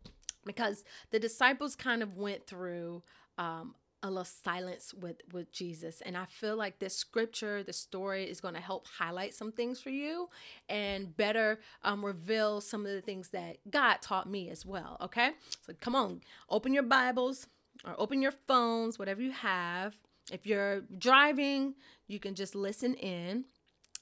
because 0.45 0.85
the 1.11 1.19
disciples 1.19 1.77
kind 1.77 2.03
of 2.03 2.17
went 2.17 2.47
through 2.47 3.03
um, 3.39 3.75
a 4.05 4.09
little 4.09 4.25
silence 4.25 4.93
with 4.95 5.17
with 5.33 5.51
Jesus. 5.51 6.03
And 6.03 6.17
I 6.17 6.27
feel 6.27 6.57
like 6.57 6.79
this 6.79 6.95
scripture 6.95 7.63
the 7.63 7.73
story 7.73 8.25
is 8.25 8.41
going 8.41 8.55
to 8.55 8.61
help 8.61 8.87
highlight 8.87 9.35
some 9.35 9.51
things 9.51 9.81
for 9.81 9.91
you 9.91 10.29
and 10.69 11.17
better 11.17 11.59
um, 11.83 12.05
reveal 12.05 12.61
some 12.61 12.85
of 12.85 12.93
the 12.93 13.01
things 13.01 13.31
that 13.31 13.57
God 13.69 13.97
taught 14.03 14.29
me 14.29 14.51
as 14.51 14.65
well 14.65 14.99
okay? 15.01 15.31
So 15.67 15.73
come 15.81 15.95
on 15.97 16.21
open 16.51 16.75
your 16.75 16.83
bibles 16.83 17.47
or 17.85 17.95
open 17.99 18.21
your 18.21 18.35
phones 18.47 18.99
whatever 18.99 19.23
you 19.23 19.33
have. 19.33 19.97
If 20.31 20.47
you're 20.47 20.83
driving 20.99 21.75
you 22.07 22.21
can 22.21 22.35
just 22.35 22.55
listen 22.55 22.95
in. 22.95 23.47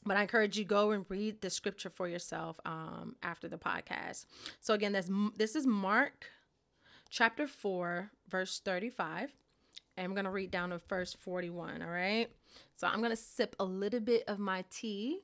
But 0.05 0.17
I 0.17 0.23
encourage 0.23 0.59
you 0.59 0.65
go 0.65 0.91
and 0.91 1.07
read 1.09 1.43
the 1.43 1.49
scripture 1.49 1.89
for 1.89 2.09
yourself 2.09 2.59
um, 2.65 3.15
after 3.23 3.47
the 3.47 3.57
podcast. 3.57 4.27
So 4.59 4.75
again, 4.75 4.91
that's 4.91 5.09
this 5.37 5.55
is 5.55 5.65
Mark 5.65 6.27
chapter 7.09 7.47
4 7.47 8.11
verse 8.29 8.59
35 8.65 9.33
I'm 9.99 10.15
going 10.15 10.25
to 10.25 10.31
read 10.31 10.51
down 10.51 10.71
to 10.71 10.81
verse 10.89 11.15
41, 11.15 11.83
all 11.83 11.89
right? 11.89 12.31
So 12.77 12.87
I'm 12.87 12.99
going 12.99 13.11
to 13.11 13.17
sip 13.17 13.57
a 13.61 13.65
little 13.65 14.01
bit 14.01 14.25
of 14.27 14.39
my 14.39 14.65
tea. 14.71 15.21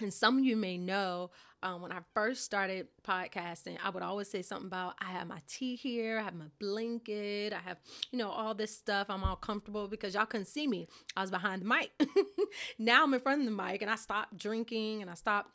And 0.00 0.14
some 0.14 0.38
of 0.38 0.44
you 0.44 0.56
may 0.56 0.78
know 0.78 1.30
um, 1.62 1.82
when 1.82 1.90
I 1.90 1.98
first 2.14 2.44
started 2.44 2.86
podcasting, 3.06 3.78
I 3.84 3.90
would 3.90 4.02
always 4.02 4.30
say 4.30 4.42
something 4.42 4.68
about 4.68 4.94
I 5.00 5.10
have 5.10 5.26
my 5.26 5.40
tea 5.48 5.74
here, 5.74 6.18
I 6.20 6.22
have 6.22 6.34
my 6.34 6.46
blanket, 6.60 7.52
I 7.52 7.58
have, 7.58 7.78
you 8.12 8.18
know, 8.18 8.30
all 8.30 8.54
this 8.54 8.76
stuff. 8.76 9.08
I'm 9.10 9.24
all 9.24 9.34
comfortable 9.34 9.88
because 9.88 10.14
y'all 10.14 10.26
couldn't 10.26 10.46
see 10.46 10.68
me. 10.68 10.86
I 11.16 11.22
was 11.22 11.32
behind 11.32 11.62
the 11.62 11.66
mic. 11.66 11.90
now 12.78 13.02
I'm 13.02 13.14
in 13.14 13.20
front 13.20 13.40
of 13.40 13.46
the 13.46 13.50
mic 13.50 13.82
and 13.82 13.90
I 13.90 13.96
stopped 13.96 14.38
drinking 14.38 15.02
and 15.02 15.10
I 15.10 15.14
stopped 15.14 15.50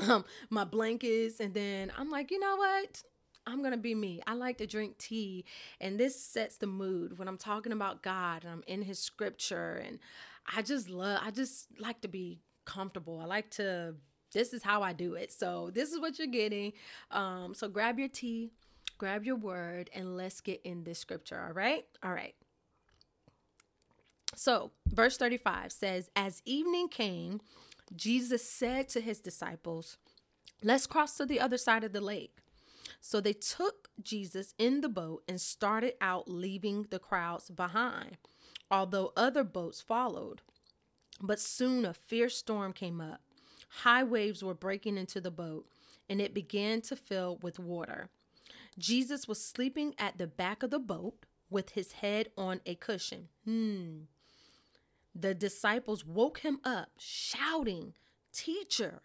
um, 0.00 0.24
my 0.50 0.64
blankets. 0.64 1.38
And 1.38 1.54
then 1.54 1.92
I'm 1.96 2.10
like, 2.10 2.32
you 2.32 2.40
know 2.40 2.56
what? 2.56 3.02
I'm 3.46 3.60
going 3.60 3.72
to 3.72 3.78
be 3.78 3.94
me. 3.94 4.22
I 4.26 4.34
like 4.34 4.58
to 4.58 4.66
drink 4.66 4.98
tea. 4.98 5.44
And 5.80 5.98
this 5.98 6.20
sets 6.20 6.56
the 6.56 6.66
mood 6.66 7.18
when 7.18 7.28
I'm 7.28 7.38
talking 7.38 7.72
about 7.72 8.02
God 8.02 8.42
and 8.42 8.52
I'm 8.52 8.64
in 8.66 8.82
his 8.82 8.98
scripture. 8.98 9.82
And 9.86 9.98
I 10.54 10.62
just 10.62 10.90
love, 10.90 11.20
I 11.24 11.30
just 11.30 11.68
like 11.78 12.00
to 12.02 12.08
be 12.08 12.40
comfortable. 12.64 13.20
I 13.20 13.26
like 13.26 13.50
to 13.52 13.94
this 14.32 14.52
is 14.52 14.62
how 14.62 14.82
I 14.82 14.92
do 14.92 15.14
it. 15.14 15.32
So 15.32 15.70
this 15.72 15.92
is 15.92 16.00
what 16.00 16.18
you're 16.18 16.28
getting. 16.28 16.72
Um, 17.10 17.54
so 17.54 17.68
grab 17.68 17.98
your 17.98 18.08
tea, 18.08 18.50
grab 18.98 19.24
your 19.24 19.36
word, 19.36 19.88
and 19.94 20.16
let's 20.16 20.40
get 20.40 20.60
in 20.62 20.84
this 20.84 20.98
scripture. 20.98 21.42
All 21.46 21.54
right. 21.54 21.84
All 22.02 22.12
right. 22.12 22.34
So, 24.34 24.72
verse 24.86 25.16
35 25.16 25.72
says, 25.72 26.10
As 26.14 26.42
evening 26.44 26.88
came, 26.88 27.40
Jesus 27.94 28.46
said 28.46 28.88
to 28.90 29.00
his 29.00 29.20
disciples, 29.20 29.96
Let's 30.62 30.86
cross 30.86 31.16
to 31.16 31.24
the 31.24 31.40
other 31.40 31.56
side 31.56 31.84
of 31.84 31.94
the 31.94 32.02
lake. 32.02 32.36
So 33.00 33.20
they 33.20 33.32
took 33.32 33.88
Jesus 34.02 34.54
in 34.58 34.80
the 34.80 34.88
boat 34.88 35.22
and 35.28 35.40
started 35.40 35.94
out, 36.00 36.28
leaving 36.28 36.86
the 36.90 36.98
crowds 36.98 37.50
behind, 37.50 38.16
although 38.70 39.12
other 39.16 39.44
boats 39.44 39.80
followed. 39.80 40.42
But 41.20 41.40
soon 41.40 41.84
a 41.84 41.94
fierce 41.94 42.36
storm 42.36 42.72
came 42.72 43.00
up 43.00 43.20
High 43.68 44.04
waves 44.04 44.42
were 44.42 44.54
breaking 44.54 44.96
into 44.96 45.20
the 45.20 45.30
boat, 45.30 45.66
and 46.08 46.20
it 46.20 46.34
began 46.34 46.80
to 46.82 46.96
fill 46.96 47.38
with 47.42 47.58
water. 47.58 48.08
Jesus 48.78 49.26
was 49.26 49.42
sleeping 49.42 49.94
at 49.98 50.18
the 50.18 50.26
back 50.26 50.62
of 50.62 50.70
the 50.70 50.78
boat 50.78 51.26
with 51.50 51.70
his 51.70 51.92
head 51.92 52.28
on 52.36 52.60
a 52.66 52.74
cushion. 52.74 53.28
Hmm. 53.44 54.02
The 55.14 55.34
disciples 55.34 56.04
woke 56.04 56.40
him 56.40 56.60
up, 56.64 56.90
shouting, 56.98 57.94
Teacher, 58.32 59.00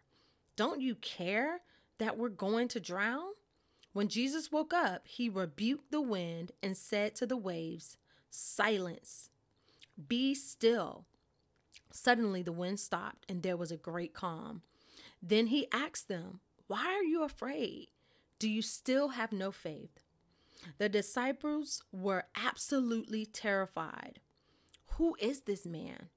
don't 0.55 0.81
you 0.81 0.95
care 0.95 1.61
that 1.99 2.17
we're 2.17 2.29
going 2.29 2.67
to 2.69 2.79
drown? 2.79 3.31
When 3.93 4.07
Jesus 4.07 4.51
woke 4.51 4.73
up, 4.73 5.05
he 5.05 5.27
rebuked 5.29 5.91
the 5.91 6.01
wind 6.01 6.51
and 6.63 6.77
said 6.77 7.15
to 7.15 7.25
the 7.25 7.37
waves, 7.37 7.97
Silence, 8.29 9.29
be 10.07 10.33
still. 10.33 11.05
Suddenly 11.91 12.41
the 12.41 12.53
wind 12.53 12.79
stopped 12.79 13.25
and 13.27 13.43
there 13.43 13.57
was 13.57 13.71
a 13.71 13.77
great 13.77 14.13
calm. 14.13 14.61
Then 15.21 15.47
he 15.47 15.67
asked 15.71 16.07
them, 16.07 16.39
Why 16.67 16.85
are 16.85 17.03
you 17.03 17.23
afraid? 17.23 17.89
Do 18.39 18.49
you 18.49 18.61
still 18.61 19.09
have 19.09 19.31
no 19.31 19.51
faith? 19.51 19.99
The 20.77 20.89
disciples 20.89 21.83
were 21.91 22.25
absolutely 22.35 23.25
terrified. 23.25 24.19
Who 24.97 25.15
is 25.19 25.41
this 25.41 25.65
man? 25.65 26.09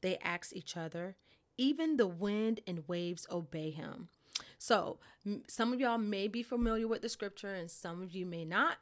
They 0.00 0.16
asked 0.18 0.56
each 0.56 0.76
other. 0.76 1.16
Even 1.56 1.96
the 1.96 2.06
wind 2.06 2.60
and 2.66 2.88
waves 2.88 3.26
obey 3.30 3.70
him. 3.70 4.08
So, 4.58 4.98
some 5.46 5.72
of 5.72 5.80
y'all 5.80 5.98
may 5.98 6.28
be 6.28 6.42
familiar 6.42 6.88
with 6.88 7.02
the 7.02 7.08
scripture 7.08 7.54
and 7.54 7.70
some 7.70 8.02
of 8.02 8.12
you 8.12 8.26
may 8.26 8.44
not, 8.44 8.78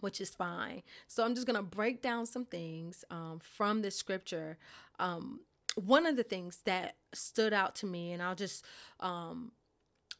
which 0.00 0.20
is 0.20 0.30
fine. 0.30 0.82
So, 1.08 1.24
I'm 1.24 1.34
just 1.34 1.46
going 1.46 1.56
to 1.56 1.62
break 1.62 2.02
down 2.02 2.26
some 2.26 2.44
things 2.44 3.04
um, 3.10 3.40
from 3.42 3.82
the 3.82 3.90
scripture 3.90 4.58
um, 4.98 5.40
one 5.76 6.06
of 6.06 6.16
the 6.16 6.22
things 6.22 6.60
that 6.64 6.96
stood 7.12 7.52
out 7.52 7.74
to 7.76 7.86
me, 7.86 8.12
and 8.12 8.22
I'll 8.22 8.34
just 8.34 8.64
um, 9.00 9.52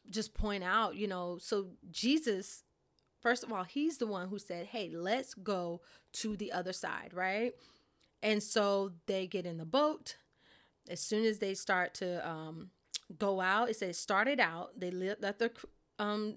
just 0.09 0.33
point 0.33 0.63
out, 0.63 0.95
you 0.95 1.07
know, 1.07 1.37
so 1.41 1.69
Jesus, 1.91 2.63
first 3.19 3.43
of 3.43 3.51
all, 3.51 3.63
he's 3.63 3.97
the 3.97 4.07
one 4.07 4.29
who 4.29 4.39
said, 4.39 4.67
"Hey, 4.67 4.89
let's 4.93 5.33
go 5.33 5.81
to 6.13 6.37
the 6.37 6.51
other 6.51 6.73
side," 6.73 7.11
right? 7.13 7.53
And 8.21 8.41
so 8.41 8.93
they 9.07 9.27
get 9.27 9.45
in 9.45 9.57
the 9.57 9.65
boat. 9.65 10.17
As 10.89 11.01
soon 11.01 11.25
as 11.25 11.39
they 11.39 11.53
start 11.53 11.93
to 11.95 12.27
um, 12.27 12.69
go 13.17 13.41
out, 13.41 13.69
it 13.69 13.75
says 13.75 13.97
started 13.97 14.39
out. 14.39 14.79
They 14.79 14.91
let 14.91 15.39
the 15.39 15.51
um, 15.99 16.35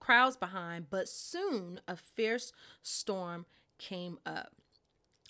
crowds 0.00 0.36
behind, 0.36 0.86
but 0.90 1.08
soon 1.08 1.80
a 1.88 1.96
fierce 1.96 2.52
storm 2.82 3.46
came 3.78 4.18
up 4.24 4.52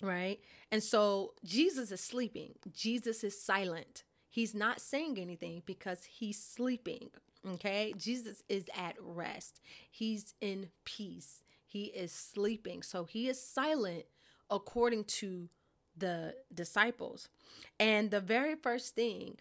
right? 0.01 0.39
And 0.71 0.83
so 0.83 1.33
Jesus 1.43 1.91
is 1.91 2.01
sleeping. 2.01 2.53
Jesus 2.73 3.23
is 3.23 3.41
silent. 3.41 4.03
He's 4.29 4.53
not 4.53 4.81
saying 4.81 5.17
anything 5.17 5.63
because 5.65 6.03
he's 6.03 6.41
sleeping. 6.41 7.09
Okay? 7.47 7.93
Jesus 7.97 8.43
is 8.49 8.65
at 8.77 8.95
rest. 8.99 9.61
He's 9.89 10.33
in 10.41 10.69
peace. 10.85 11.43
He 11.65 11.85
is 11.85 12.11
sleeping. 12.11 12.83
So 12.83 13.05
he 13.05 13.27
is 13.29 13.41
silent 13.41 14.05
according 14.49 15.05
to 15.05 15.49
the 15.95 16.35
disciples. 16.53 17.29
And 17.79 18.11
the 18.11 18.21
very 18.21 18.55
first 18.55 18.95
thing 18.95 19.37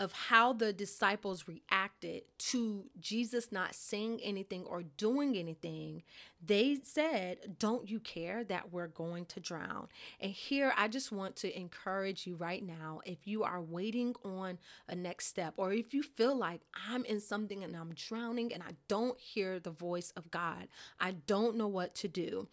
of 0.00 0.12
how 0.12 0.54
the 0.54 0.72
disciples 0.72 1.44
reacted 1.46 2.22
to 2.38 2.84
Jesus 2.98 3.52
not 3.52 3.74
saying 3.74 4.18
anything 4.22 4.64
or 4.64 4.82
doing 4.82 5.36
anything, 5.36 6.02
they 6.44 6.78
said, 6.82 7.58
Don't 7.58 7.88
you 7.88 8.00
care 8.00 8.42
that 8.44 8.72
we're 8.72 8.86
going 8.88 9.26
to 9.26 9.40
drown? 9.40 9.88
And 10.18 10.32
here, 10.32 10.72
I 10.74 10.88
just 10.88 11.12
want 11.12 11.36
to 11.36 11.54
encourage 11.56 12.26
you 12.26 12.34
right 12.34 12.64
now 12.66 13.02
if 13.04 13.26
you 13.26 13.44
are 13.44 13.60
waiting 13.60 14.14
on 14.24 14.58
a 14.88 14.94
next 14.94 15.26
step, 15.26 15.52
or 15.58 15.74
if 15.74 15.92
you 15.92 16.02
feel 16.02 16.34
like 16.34 16.62
I'm 16.88 17.04
in 17.04 17.20
something 17.20 17.62
and 17.62 17.76
I'm 17.76 17.92
drowning 17.94 18.54
and 18.54 18.62
I 18.62 18.72
don't 18.88 19.20
hear 19.20 19.60
the 19.60 19.70
voice 19.70 20.14
of 20.16 20.30
God, 20.30 20.68
I 20.98 21.12
don't 21.26 21.56
know 21.56 21.68
what 21.68 21.94
to 21.96 22.08
do. 22.08 22.48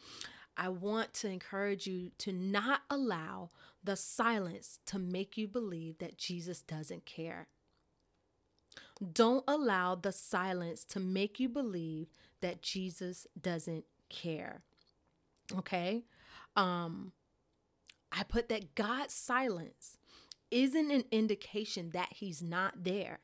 I 0.57 0.69
want 0.69 1.13
to 1.15 1.29
encourage 1.29 1.85
you 1.87 2.11
to 2.17 2.33
not 2.33 2.81
allow 2.89 3.51
the 3.87 3.95
silence 3.95 4.79
to 4.85 4.99
make 4.99 5.37
you 5.37 5.47
believe 5.47 5.97
that 5.99 6.17
Jesus 6.17 6.61
doesn't 6.61 7.05
care. 7.05 7.47
Don't 9.13 9.45
allow 9.47 9.95
the 9.95 10.11
silence 10.11 10.83
to 10.83 10.99
make 10.99 11.39
you 11.39 11.47
believe 11.47 12.07
that 12.41 12.61
Jesus 12.61 13.25
doesn't 13.41 13.85
care. 14.09 14.63
Okay? 15.57 16.03
Um 16.57 17.13
I 18.11 18.23
put 18.23 18.49
that 18.49 18.75
God's 18.75 19.13
silence 19.13 19.97
isn't 20.51 20.91
an 20.91 21.05
indication 21.09 21.91
that 21.91 22.11
he's 22.11 22.41
not 22.41 22.83
there. 22.83 23.19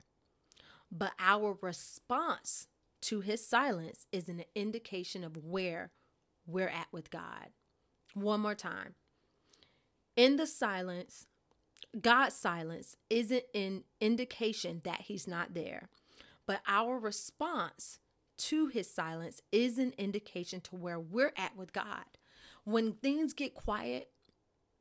But 0.89 1.11
our 1.19 1.57
response 1.61 2.67
to 3.01 3.19
his 3.19 3.45
silence 3.45 4.07
is 4.13 4.29
an 4.29 4.45
indication 4.55 5.25
of 5.25 5.35
where 5.35 5.91
we're 6.47 6.69
at 6.69 6.87
with 6.93 7.09
God. 7.09 7.49
One 8.13 8.39
more 8.39 8.55
time. 8.55 8.95
In 10.15 10.35
the 10.35 10.45
silence, 10.47 11.27
God's 11.99 12.35
silence 12.35 12.97
isn't 13.09 13.43
an 13.55 13.83
indication 13.99 14.81
that 14.83 15.01
he's 15.01 15.27
not 15.27 15.53
there, 15.53 15.89
but 16.45 16.61
our 16.67 16.99
response 16.99 17.99
to 18.37 18.67
his 18.67 18.89
silence 18.89 19.41
is 19.51 19.77
an 19.77 19.93
indication 19.97 20.61
to 20.61 20.75
where 20.75 20.99
we're 20.99 21.33
at 21.37 21.55
with 21.55 21.73
God. 21.73 22.05
When 22.63 22.93
things 22.93 23.33
get 23.33 23.53
quiet, 23.53 24.09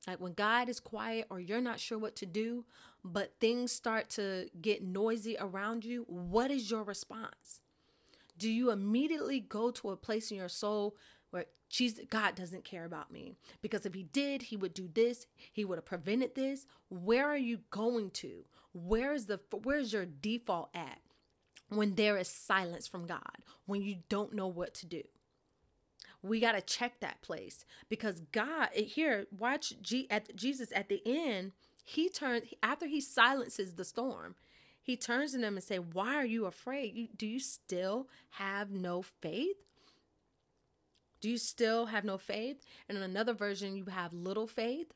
like 0.07 0.21
when 0.21 0.33
God 0.33 0.69
is 0.69 0.81
quiet 0.81 1.27
or 1.31 1.41
you're 1.41 1.61
not 1.61 1.81
sure 1.81 1.99
what 1.99 2.17
to 2.17 2.27
do, 2.27 2.65
but 3.05 3.35
things 3.41 3.73
start 3.73 4.11
to 4.11 4.49
get 4.61 4.83
noisy 4.83 5.37
around 5.39 5.85
you, 5.85 6.05
what 6.09 6.51
is 6.51 6.71
your 6.71 6.83
response? 6.83 7.61
Do 8.37 8.51
you 8.51 8.71
immediately 8.71 9.41
go 9.41 9.71
to 9.71 9.91
a 9.91 9.97
place 9.97 10.31
in 10.31 10.37
your 10.37 10.49
soul 10.49 10.97
where 11.33 11.47
Jesus, 11.69 12.05
God 12.09 12.37
doesn't 12.37 12.65
care 12.65 12.85
about 12.85 13.11
me? 13.11 13.35
Because 13.61 13.85
if 13.85 13.95
He 13.95 14.05
did, 14.05 14.43
He 14.43 14.57
would 14.57 14.73
do 14.73 14.89
this. 14.93 15.27
He 15.53 15.65
would 15.65 15.79
have 15.79 15.85
prevented 15.85 16.35
this. 16.35 16.67
Where 16.89 17.29
are 17.29 17.37
you 17.37 17.59
going 17.71 18.11
to? 18.11 18.45
Where 18.73 19.13
is 19.13 19.27
the 19.27 19.41
where's 19.65 19.93
your 19.93 20.07
default 20.07 20.71
at 20.75 21.01
when 21.69 21.97
there 21.97 22.17
is 22.17 22.29
silence 22.29 22.87
from 22.87 23.07
God? 23.07 23.39
When 23.67 23.83
you 23.83 23.97
don't 24.09 24.33
know 24.33 24.47
what 24.47 24.73
to 24.75 24.87
do? 24.87 25.03
we 26.23 26.41
got 26.41 26.53
to 26.53 26.61
check 26.61 27.01
that 27.01 27.21
place 27.21 27.65
because 27.89 28.23
God 28.33 28.69
eh, 28.75 28.83
here 28.83 29.27
watch 29.37 29.75
G, 29.83 30.07
at 30.11 30.35
Jesus 30.37 30.73
at 30.75 30.89
the 30.89 31.03
end 31.05 31.53
he 31.85 32.09
turns 32.09 32.45
after 32.63 32.87
he 32.87 33.01
silences 33.01 33.75
the 33.75 33.85
storm 33.85 34.37
he 34.81 34.97
turns 34.97 35.33
to 35.33 35.39
them 35.39 35.57
and 35.57 35.65
say 35.65 35.79
why 35.79 36.15
are 36.15 36.25
you 36.25 36.47
afraid 36.47 37.11
do 37.17 37.27
you 37.27 37.41
still 37.41 38.09
have 38.31 38.71
no 38.71 39.03
faith 39.03 39.57
do 41.23 41.31
you 41.31 41.39
still 41.39 41.87
have 41.87 42.05
no 42.05 42.19
faith? 42.19 42.63
And 42.89 42.99
in 42.99 43.05
another 43.05 43.33
version 43.33 43.77
you 43.77 43.87
have 43.87 44.13
little 44.13 44.47
faith. 44.47 44.93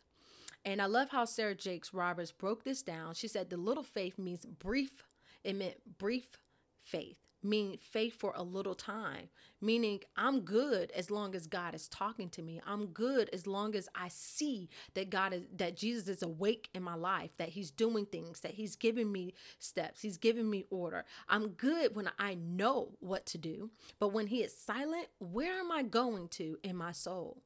And 0.65 0.83
i 0.83 0.87
love 0.87 1.09
how 1.11 1.25
sarah 1.25 1.55
jakes 1.55 1.95
roberts 1.95 2.33
broke 2.33 2.65
this 2.65 2.83
down. 2.83 3.15
She 3.15 3.29
said 3.29 3.49
the 3.49 3.57
little 3.57 3.85
faith 3.85 4.19
means 4.19 4.45
brief 4.45 5.05
it 5.45 5.55
meant 5.55 5.77
brief 5.99 6.39
faith 6.83 7.26
mean 7.47 7.79
faith 7.79 8.19
for 8.19 8.33
a 8.35 8.43
little 8.43 8.75
time, 8.75 9.29
meaning 9.61 10.01
I'm 10.17 10.41
good 10.41 10.91
as 10.93 11.11
long 11.11 11.35
as 11.35 11.47
God 11.47 11.75
is 11.75 11.89
talking 11.89 12.29
to 12.31 12.43
me. 12.43 12.61
I'm 12.67 12.87
good 12.87 13.31
as 13.33 13.47
long 13.47 13.75
as 13.75 13.89
I 13.95 14.09
see 14.09 14.69
that 14.95 15.11
God 15.11 15.33
is 15.33 15.43
that 15.57 15.77
Jesus 15.77 16.09
is 16.09 16.23
awake 16.23 16.69
in 16.75 16.83
my 16.83 16.95
life, 16.95 17.31
that 17.39 17.51
he's 17.51 17.71
doing 17.71 18.07
things, 18.07 18.41
that 18.41 18.55
he's 18.55 18.77
giving 18.77 19.11
me 19.11 19.35
steps, 19.59 20.03
he's 20.03 20.19
giving 20.19 20.51
me 20.51 20.65
order. 20.71 21.05
I'm 21.29 21.49
good 21.51 21.97
when 21.97 22.11
I 22.19 22.35
know 22.35 22.97
what 23.01 23.27
to 23.27 23.39
do, 23.39 23.71
but 23.99 24.13
when 24.13 24.27
he 24.27 24.43
is 24.43 24.57
silent, 24.57 25.09
where 25.19 25.59
am 25.59 25.71
I 25.71 25.83
going 25.83 26.29
to 26.29 26.59
in 26.63 26.77
my 26.77 26.93
soul? 26.93 27.43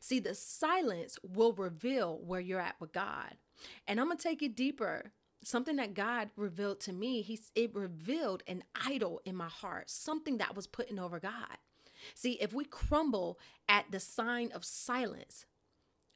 See, 0.00 0.20
the 0.20 0.34
silence 0.34 1.18
will 1.22 1.52
reveal 1.52 2.20
where 2.24 2.40
you're 2.40 2.60
at 2.60 2.80
with 2.80 2.92
God. 2.92 3.36
And 3.86 4.00
I'm 4.00 4.06
going 4.06 4.18
to 4.18 4.22
take 4.22 4.42
it 4.42 4.56
deeper 4.56 5.12
something 5.44 5.76
that 5.76 5.94
God 5.94 6.30
revealed 6.36 6.80
to 6.80 6.92
me, 6.92 7.22
he 7.22 7.40
it 7.54 7.74
revealed 7.74 8.42
an 8.46 8.64
idol 8.74 9.20
in 9.24 9.36
my 9.36 9.48
heart, 9.48 9.90
something 9.90 10.38
that 10.38 10.56
was 10.56 10.66
putting 10.66 10.98
over 10.98 11.20
God. 11.20 11.58
See, 12.14 12.32
if 12.32 12.52
we 12.52 12.64
crumble 12.64 13.38
at 13.68 13.90
the 13.90 14.00
sign 14.00 14.50
of 14.52 14.64
silence, 14.64 15.46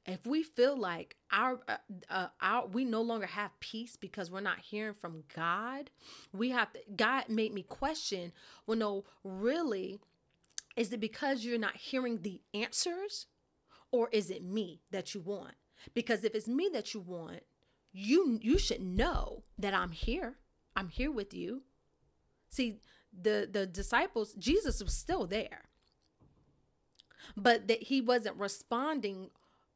if 0.06 0.26
we 0.26 0.42
feel 0.42 0.76
like 0.76 1.16
our 1.30 1.61
uh, 1.68 1.76
uh, 2.08 2.28
our 2.40 2.66
we 2.66 2.85
no 2.85 3.02
longer 3.02 3.26
have 3.26 3.58
peace 3.61 3.97
because 3.97 4.30
we're 4.30 4.40
not 4.40 4.58
hearing 4.58 4.94
from 4.94 5.25
God, 5.35 5.90
we 6.32 6.50
have 6.50 6.73
to, 6.73 6.80
God 6.97 7.28
made 7.28 7.52
me 7.52 7.62
question, 7.62 8.32
well 8.66 8.78
no, 8.78 9.04
really 9.23 9.99
is 10.76 10.92
it 10.92 11.00
because 11.00 11.44
you're 11.44 11.58
not 11.58 11.76
hearing 11.76 12.23
the 12.23 12.40
answers 12.54 13.26
or 13.90 14.08
is 14.12 14.30
it 14.30 14.44
me 14.44 14.80
that 14.90 15.14
you 15.14 15.20
want? 15.20 15.54
Because 15.92 16.25
if 16.25 16.35
it's 16.35 16.49
me 16.49 16.70
that 16.73 16.94
you 16.94 17.00
want, 17.00 17.40
you 17.98 18.38
you 18.42 18.58
should 18.58 18.82
know 18.82 19.42
that 19.58 19.74
I'm 19.74 19.90
here. 19.90 20.36
I'm 20.76 20.88
here 20.88 21.10
with 21.10 21.34
you. 21.34 21.62
See, 22.48 22.80
the 23.12 23.48
the 23.50 23.66
disciples, 23.66 24.34
Jesus 24.34 24.82
was 24.82 24.94
still 24.94 25.26
there. 25.26 25.62
But 27.37 27.68
that 27.68 27.84
he 27.84 28.00
wasn't 28.00 28.37
responding 28.37 29.30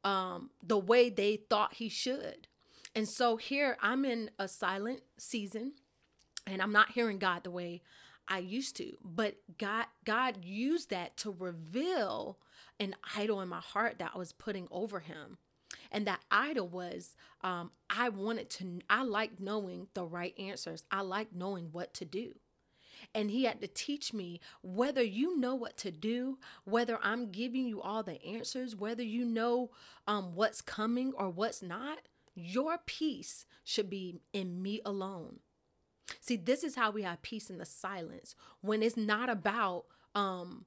um 0.04 0.50
the 0.62 0.78
way 0.78 1.10
they 1.10 1.36
thought 1.36 1.74
he 1.74 1.88
should. 1.88 2.48
And 2.94 3.08
so 3.08 3.36
here 3.36 3.76
I'm 3.80 4.04
in 4.04 4.30
a 4.38 4.46
silent 4.46 5.02
season 5.18 5.72
and 6.46 6.60
I'm 6.60 6.72
not 6.72 6.92
hearing 6.92 7.18
God 7.18 7.44
the 7.44 7.50
way 7.50 7.82
I 8.28 8.38
used 8.38 8.76
to. 8.76 8.92
But 9.02 9.36
God 9.58 9.86
God 10.04 10.44
used 10.44 10.90
that 10.90 11.16
to 11.18 11.34
reveal 11.36 12.38
an 12.78 12.94
idol 13.16 13.40
in 13.40 13.48
my 13.48 13.60
heart 13.60 13.98
that 13.98 14.12
I 14.14 14.18
was 14.18 14.32
putting 14.32 14.68
over 14.70 15.00
him. 15.00 15.38
And 15.90 16.06
that 16.06 16.20
idol 16.30 16.68
was 16.68 17.16
um, 17.42 17.70
I 17.90 18.08
wanted 18.08 18.50
to, 18.50 18.80
I 18.88 19.02
like 19.02 19.40
knowing 19.40 19.88
the 19.94 20.04
right 20.04 20.38
answers. 20.38 20.84
I 20.90 21.02
like 21.02 21.34
knowing 21.34 21.68
what 21.72 21.94
to 21.94 22.04
do. 22.04 22.34
And 23.14 23.30
he 23.30 23.44
had 23.44 23.60
to 23.60 23.66
teach 23.66 24.14
me 24.14 24.40
whether 24.62 25.02
you 25.02 25.38
know 25.38 25.54
what 25.54 25.76
to 25.78 25.90
do, 25.90 26.38
whether 26.64 26.98
I'm 27.02 27.30
giving 27.30 27.66
you 27.66 27.82
all 27.82 28.02
the 28.02 28.24
answers, 28.24 28.76
whether 28.76 29.02
you 29.02 29.24
know 29.24 29.70
um, 30.06 30.34
what's 30.34 30.60
coming 30.60 31.12
or 31.16 31.28
what's 31.28 31.62
not, 31.62 31.98
your 32.34 32.78
peace 32.86 33.44
should 33.64 33.90
be 33.90 34.20
in 34.32 34.62
me 34.62 34.80
alone. 34.84 35.40
See, 36.20 36.36
this 36.36 36.62
is 36.62 36.76
how 36.76 36.90
we 36.90 37.02
have 37.02 37.22
peace 37.22 37.50
in 37.50 37.58
the 37.58 37.64
silence 37.64 38.34
when 38.60 38.82
it's 38.82 38.96
not 38.96 39.28
about 39.28 39.84
um, 40.14 40.64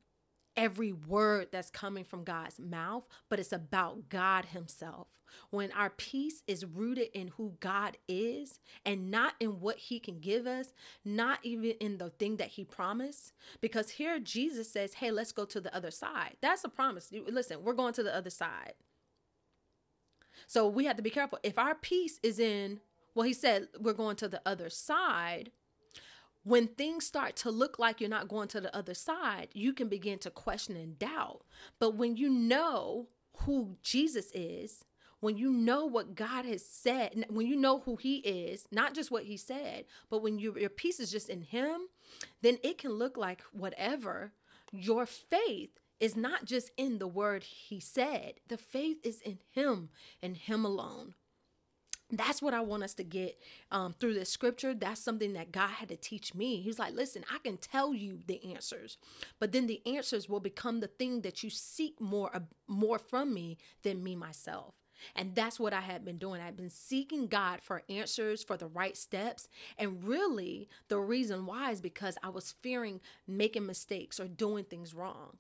every 0.57 0.91
word 0.91 1.49
that's 1.51 1.69
coming 1.69 2.03
from 2.03 2.23
God's 2.23 2.59
mouth, 2.59 3.07
but 3.29 3.39
it's 3.39 3.51
about 3.51 4.09
God 4.09 4.45
Himself. 4.45 5.07
When 5.49 5.71
our 5.73 5.89
peace 5.89 6.43
is 6.47 6.65
rooted 6.65 7.09
in 7.13 7.29
who 7.29 7.55
God 7.59 7.97
is 8.07 8.59
and 8.85 9.11
not 9.11 9.33
in 9.39 9.59
what 9.59 9.77
He 9.77 9.99
can 9.99 10.19
give 10.19 10.47
us, 10.47 10.73
not 11.03 11.39
even 11.43 11.71
in 11.79 11.97
the 11.97 12.09
thing 12.09 12.37
that 12.37 12.49
He 12.49 12.63
promised. 12.63 13.33
Because 13.61 13.91
here 13.91 14.19
Jesus 14.19 14.71
says, 14.71 14.95
Hey, 14.95 15.11
let's 15.11 15.31
go 15.31 15.45
to 15.45 15.59
the 15.59 15.75
other 15.75 15.91
side. 15.91 16.37
That's 16.41 16.63
a 16.63 16.69
promise. 16.69 17.11
Listen, 17.27 17.63
we're 17.63 17.73
going 17.73 17.93
to 17.93 18.03
the 18.03 18.15
other 18.15 18.29
side. 18.29 18.73
So 20.47 20.67
we 20.67 20.85
have 20.85 20.97
to 20.97 21.01
be 21.01 21.09
careful. 21.09 21.39
If 21.43 21.57
our 21.57 21.75
peace 21.75 22.19
is 22.23 22.39
in, 22.39 22.79
well, 23.13 23.25
He 23.25 23.33
said, 23.33 23.67
we're 23.79 23.93
going 23.93 24.15
to 24.17 24.27
the 24.27 24.41
other 24.45 24.69
side 24.69 25.51
when 26.45 26.67
things 26.67 27.05
start 27.05 27.36
to 27.36 27.49
look 27.49 27.79
like 27.79 27.99
you're 27.99 28.10
not 28.10 28.27
going 28.27 28.47
to 28.47 28.62
the 28.62 28.73
other 28.73 28.93
side, 28.93 29.49
you 29.53 29.73
can 29.73 29.89
begin 29.89 30.19
to 30.19 30.29
question 30.29 30.77
and 30.77 30.97
doubt. 30.97 31.41
But 31.79 31.95
when 31.95 32.15
you 32.15 32.29
know 32.29 33.08
who 33.39 33.77
Jesus 33.81 34.29
is, 34.31 34.86
when 35.21 35.38
you 35.38 35.49
know 35.49 35.88
what 35.88 36.13
God 36.13 36.45
has 36.45 36.63
said, 36.63 37.25
when 37.29 37.47
you 37.47 37.55
know 37.55 37.79
who 37.79 37.95
He 37.95 38.17
is, 38.17 38.67
not 38.71 38.93
just 38.93 39.10
what 39.10 39.23
He 39.23 39.38
said, 39.38 39.86
but 40.12 40.21
when 40.21 40.38
you, 40.38 40.55
your 40.55 40.69
peace 40.69 40.99
is 40.99 41.10
just 41.10 41.29
in 41.29 41.41
Him, 41.41 41.88
then 42.43 42.60
it 42.62 42.77
can 42.77 42.91
look 42.91 43.17
like 43.17 43.41
whatever. 43.51 44.31
Your 44.71 45.08
faith 45.08 45.79
is 45.99 46.15
not 46.15 46.45
just 46.45 46.69
in 46.77 46.99
the 46.99 47.08
word 47.08 47.43
He 47.43 47.79
said, 47.79 48.36
the 48.47 48.58
faith 48.58 48.97
is 49.03 49.19
in 49.21 49.39
Him 49.51 49.89
and 50.21 50.38
Him 50.38 50.63
alone 50.63 51.15
that's 52.11 52.41
what 52.41 52.53
I 52.53 52.61
want 52.61 52.83
us 52.83 52.93
to 52.95 53.03
get 53.03 53.39
um, 53.71 53.95
through 53.99 54.13
this 54.13 54.29
scripture. 54.29 54.73
That's 54.73 55.01
something 55.01 55.33
that 55.33 55.51
God 55.51 55.69
had 55.69 55.89
to 55.89 55.95
teach 55.95 56.35
me. 56.35 56.61
He's 56.61 56.79
like, 56.79 56.93
listen, 56.93 57.23
I 57.33 57.39
can 57.39 57.57
tell 57.57 57.93
you 57.93 58.19
the 58.27 58.53
answers, 58.53 58.97
but 59.39 59.51
then 59.51 59.67
the 59.67 59.81
answers 59.85 60.29
will 60.29 60.39
become 60.39 60.79
the 60.79 60.87
thing 60.87 61.21
that 61.21 61.43
you 61.43 61.49
seek 61.49 61.99
more, 61.99 62.29
uh, 62.35 62.41
more 62.67 62.99
from 62.99 63.33
me 63.33 63.57
than 63.83 64.03
me 64.03 64.15
myself. 64.15 64.75
And 65.15 65.35
that's 65.35 65.59
what 65.59 65.73
I 65.73 65.81
had 65.81 66.05
been 66.05 66.17
doing. 66.17 66.41
I've 66.41 66.55
been 66.55 66.69
seeking 66.69 67.27
God 67.27 67.61
for 67.61 67.83
answers, 67.89 68.43
for 68.43 68.55
the 68.57 68.67
right 68.67 68.95
steps. 68.95 69.47
And 69.77 70.03
really, 70.03 70.69
the 70.87 70.99
reason 70.99 71.45
why 71.45 71.71
is 71.71 71.81
because 71.81 72.17
I 72.23 72.29
was 72.29 72.55
fearing 72.61 73.01
making 73.27 73.65
mistakes 73.65 74.19
or 74.19 74.27
doing 74.27 74.63
things 74.63 74.93
wrong. 74.93 75.37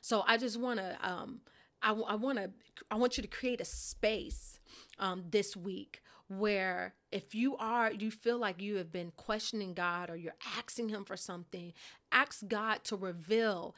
So 0.00 0.24
I 0.26 0.38
just 0.38 0.58
want 0.58 0.80
to, 0.80 0.96
um, 1.02 1.40
I, 1.84 1.92
I 1.92 2.14
want 2.16 2.38
to, 2.38 2.50
I 2.90 2.96
want 2.96 3.16
you 3.16 3.22
to 3.22 3.28
create 3.28 3.60
a 3.60 3.64
space 3.64 4.58
um, 4.98 5.24
this 5.30 5.56
week 5.56 6.00
where 6.28 6.94
if 7.12 7.34
you 7.34 7.56
are 7.58 7.92
you 7.92 8.10
feel 8.10 8.38
like 8.38 8.60
you 8.60 8.76
have 8.76 8.90
been 8.90 9.12
questioning 9.16 9.74
God 9.74 10.08
or 10.08 10.16
you're 10.16 10.32
asking 10.58 10.88
him 10.88 11.04
for 11.04 11.18
something 11.18 11.74
ask 12.12 12.48
God 12.48 12.82
to 12.84 12.96
reveal 12.96 13.74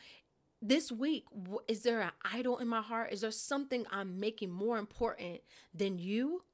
this 0.62 0.92
week 0.92 1.24
is 1.66 1.82
there 1.82 2.00
an 2.00 2.12
idol 2.32 2.58
in 2.58 2.68
my 2.68 2.80
heart? 2.80 3.12
Is 3.12 3.20
there 3.20 3.30
something 3.30 3.84
I'm 3.90 4.18
making 4.18 4.50
more 4.50 4.78
important 4.78 5.40
than 5.74 5.98
you? 5.98 6.44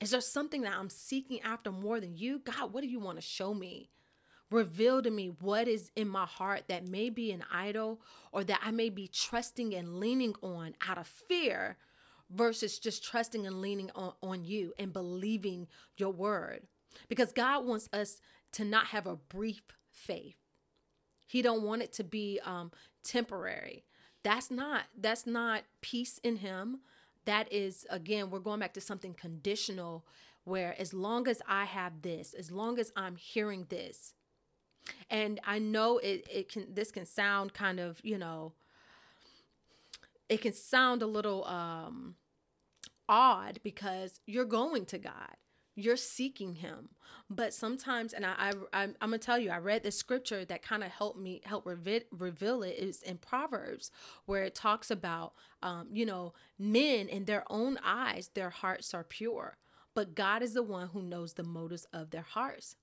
Is 0.00 0.10
there 0.10 0.20
something 0.20 0.62
that 0.62 0.74
I'm 0.76 0.90
seeking 0.90 1.40
after 1.42 1.70
more 1.70 2.00
than 2.00 2.16
you? 2.16 2.40
God 2.40 2.72
what 2.72 2.82
do 2.82 2.88
you 2.88 2.98
want 2.98 3.16
to 3.18 3.22
show 3.22 3.54
me 3.54 3.90
reveal 4.50 5.02
to 5.02 5.10
me 5.10 5.28
what 5.40 5.68
is 5.68 5.90
in 5.96 6.08
my 6.08 6.26
heart 6.26 6.64
that 6.68 6.86
may 6.88 7.10
be 7.10 7.32
an 7.32 7.44
idol 7.52 8.00
or 8.32 8.44
that 8.44 8.60
I 8.64 8.70
may 8.70 8.90
be 8.90 9.08
trusting 9.08 9.74
and 9.74 10.00
leaning 10.00 10.34
on 10.42 10.74
out 10.86 10.98
of 10.98 11.06
fear 11.06 11.76
versus 12.30 12.78
just 12.78 13.04
trusting 13.04 13.46
and 13.46 13.60
leaning 13.60 13.90
on, 13.94 14.12
on 14.22 14.44
you 14.44 14.72
and 14.78 14.92
believing 14.92 15.68
your 15.96 16.12
word. 16.12 16.62
Because 17.08 17.32
God 17.32 17.66
wants 17.66 17.88
us 17.92 18.20
to 18.52 18.64
not 18.64 18.86
have 18.88 19.06
a 19.06 19.16
brief 19.16 19.62
faith. 19.90 20.36
He 21.26 21.42
don't 21.42 21.62
want 21.62 21.82
it 21.82 21.92
to 21.94 22.04
be 22.04 22.40
um, 22.44 22.72
temporary. 23.04 23.84
That's 24.24 24.50
not 24.50 24.82
that's 24.98 25.26
not 25.26 25.62
peace 25.80 26.18
in 26.22 26.36
him. 26.36 26.80
that 27.24 27.52
is 27.52 27.86
again 27.90 28.30
we're 28.30 28.38
going 28.38 28.60
back 28.60 28.74
to 28.74 28.80
something 28.80 29.14
conditional 29.14 30.04
where 30.44 30.74
as 30.80 30.92
long 30.94 31.28
as 31.28 31.42
i 31.46 31.64
have 31.64 32.02
this 32.02 32.34
as 32.34 32.50
long 32.50 32.78
as 32.78 32.92
i'm 32.96 33.16
hearing 33.16 33.66
this 33.68 34.14
and 35.08 35.40
i 35.44 35.58
know 35.58 35.98
it, 35.98 36.26
it 36.30 36.48
can 36.50 36.66
this 36.72 36.90
can 36.90 37.04
sound 37.04 37.52
kind 37.52 37.80
of 37.80 37.98
you 38.02 38.18
know 38.18 38.52
it 40.28 40.40
can 40.40 40.52
sound 40.52 41.02
a 41.02 41.06
little 41.06 41.44
um 41.44 42.14
odd 43.10 43.58
because 43.64 44.20
you're 44.24 44.44
going 44.46 44.86
to 44.86 44.98
god. 44.98 45.36
You're 45.74 45.96
seeking 45.96 46.54
him. 46.56 46.90
But 47.28 47.52
sometimes 47.52 48.12
and 48.12 48.24
i, 48.24 48.34
I 48.38 48.52
i'm, 48.72 48.94
I'm 49.00 49.10
gonna 49.10 49.18
tell 49.18 49.38
you 49.38 49.50
i 49.50 49.58
read 49.58 49.82
the 49.82 49.90
scripture 49.90 50.44
that 50.44 50.62
kind 50.62 50.84
of 50.84 50.90
helped 50.90 51.18
me 51.18 51.42
help 51.44 51.66
reveal, 51.66 52.00
reveal 52.12 52.62
it. 52.62 52.76
Is 52.78 53.02
in 53.02 53.18
proverbs 53.18 53.90
where 54.26 54.44
it 54.44 54.54
talks 54.54 54.90
about 54.90 55.34
um, 55.62 55.88
you 55.92 56.06
know 56.06 56.32
men 56.58 57.08
in 57.08 57.24
their 57.24 57.44
own 57.50 57.78
eyes 57.84 58.30
their 58.34 58.50
hearts 58.50 58.94
are 58.94 59.04
pure. 59.04 59.56
But 59.94 60.14
god 60.14 60.42
is 60.42 60.54
the 60.54 60.62
one 60.62 60.88
who 60.88 61.02
knows 61.02 61.32
the 61.34 61.42
motives 61.42 61.86
of 61.92 62.10
their 62.10 62.22
hearts 62.22 62.76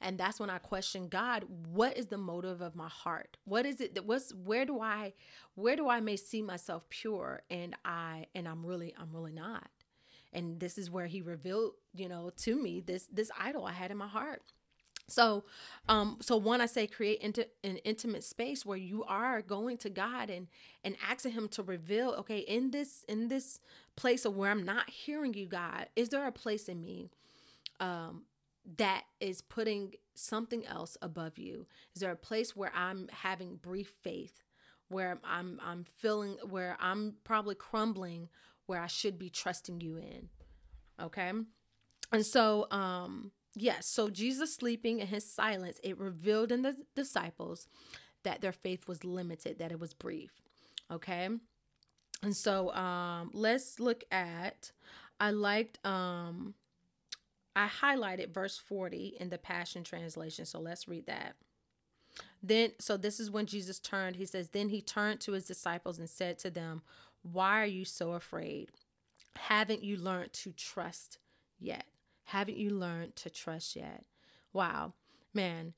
and 0.00 0.18
that's 0.18 0.40
when 0.40 0.50
i 0.50 0.58
question 0.58 1.08
god 1.08 1.44
what 1.72 1.96
is 1.96 2.06
the 2.06 2.18
motive 2.18 2.60
of 2.60 2.74
my 2.76 2.88
heart? 2.88 3.36
What 3.44 3.66
is 3.66 3.80
it 3.80 3.94
that 3.94 4.06
what's 4.06 4.32
where 4.32 4.64
do 4.64 4.80
i 4.80 5.12
where 5.54 5.76
do 5.76 5.88
i 5.88 6.00
may 6.00 6.16
see 6.16 6.42
myself 6.42 6.88
pure 6.88 7.42
and 7.50 7.74
i 7.84 8.26
and 8.34 8.48
i'm 8.48 8.64
really 8.64 8.94
i'm 8.98 9.12
really 9.12 9.32
not. 9.32 9.68
And 10.32 10.60
this 10.60 10.78
is 10.78 10.90
where 10.90 11.06
he 11.06 11.20
revealed 11.22 11.72
you 11.94 12.08
know 12.08 12.30
to 12.38 12.60
me 12.60 12.80
this 12.80 13.08
this 13.12 13.30
idol 13.38 13.64
i 13.64 13.72
had 13.72 13.90
in 13.90 13.96
my 13.96 14.08
heart. 14.08 14.42
So 15.08 15.44
um 15.88 16.18
so 16.20 16.36
one 16.36 16.60
i 16.60 16.66
say 16.66 16.86
create 16.86 17.20
into 17.20 17.46
an 17.64 17.76
intimate 17.78 18.24
space 18.24 18.64
where 18.64 18.78
you 18.78 19.04
are 19.04 19.42
going 19.42 19.76
to 19.78 19.90
god 19.90 20.30
and 20.30 20.46
and 20.84 20.96
asking 21.08 21.32
him 21.32 21.48
to 21.48 21.62
reveal 21.62 22.10
okay 22.20 22.38
in 22.38 22.70
this 22.70 23.04
in 23.08 23.28
this 23.28 23.60
place 23.96 24.24
of 24.24 24.36
where 24.36 24.50
i'm 24.50 24.64
not 24.64 24.88
hearing 24.88 25.34
you 25.34 25.46
god 25.46 25.88
is 25.96 26.08
there 26.10 26.26
a 26.26 26.32
place 26.32 26.68
in 26.68 26.80
me 26.80 27.10
um 27.80 28.22
that 28.78 29.04
is 29.20 29.40
putting 29.40 29.92
something 30.14 30.64
else 30.66 30.96
above 31.02 31.38
you 31.38 31.66
is 31.94 32.00
there 32.00 32.12
a 32.12 32.16
place 32.16 32.54
where 32.54 32.72
i'm 32.74 33.08
having 33.10 33.56
brief 33.56 33.92
faith 34.02 34.42
where 34.88 35.18
i'm 35.24 35.58
i'm 35.64 35.84
feeling 35.84 36.36
where 36.48 36.76
i'm 36.80 37.14
probably 37.24 37.54
crumbling 37.54 38.28
where 38.66 38.80
I 38.80 38.86
should 38.86 39.18
be 39.18 39.30
trusting 39.30 39.80
you 39.80 39.96
in. 39.96 40.28
Okay? 41.00 41.30
And 42.10 42.26
so 42.26 42.66
um 42.70 43.32
yes, 43.54 43.86
so 43.86 44.08
Jesus 44.08 44.54
sleeping 44.54 45.00
in 45.00 45.08
his 45.08 45.30
silence, 45.30 45.80
it 45.82 45.98
revealed 45.98 46.52
in 46.52 46.62
the 46.62 46.76
disciples 46.94 47.68
that 48.22 48.40
their 48.40 48.52
faith 48.52 48.86
was 48.86 49.04
limited, 49.04 49.58
that 49.58 49.72
it 49.72 49.80
was 49.80 49.94
brief. 49.94 50.40
Okay? 50.90 51.28
And 52.22 52.36
so 52.36 52.72
um 52.72 53.30
let's 53.32 53.80
look 53.80 54.04
at 54.10 54.72
I 55.18 55.30
liked 55.30 55.84
um 55.84 56.54
I 57.54 57.68
highlighted 57.68 58.32
verse 58.32 58.58
40 58.58 59.16
in 59.20 59.28
the 59.28 59.38
Passion 59.38 59.84
Translation. 59.84 60.46
So 60.46 60.58
let's 60.58 60.88
read 60.88 61.06
that. 61.06 61.34
Then, 62.42 62.72
so 62.78 62.96
this 62.96 63.20
is 63.20 63.30
when 63.30 63.46
Jesus 63.46 63.78
turned. 63.78 64.16
He 64.16 64.26
says, 64.26 64.50
Then 64.50 64.68
he 64.68 64.80
turned 64.80 65.20
to 65.20 65.32
his 65.32 65.46
disciples 65.46 65.98
and 65.98 66.08
said 66.08 66.38
to 66.40 66.50
them, 66.50 66.82
why 67.22 67.62
are 67.62 67.66
you 67.66 67.84
so 67.84 68.12
afraid? 68.12 68.70
Haven't 69.36 69.82
you 69.82 69.96
learned 69.96 70.32
to 70.34 70.52
trust 70.52 71.18
yet? 71.58 71.84
Haven't 72.24 72.56
you 72.56 72.70
learned 72.70 73.16
to 73.16 73.30
trust 73.30 73.76
yet? 73.76 74.04
Wow, 74.52 74.94
man, 75.32 75.72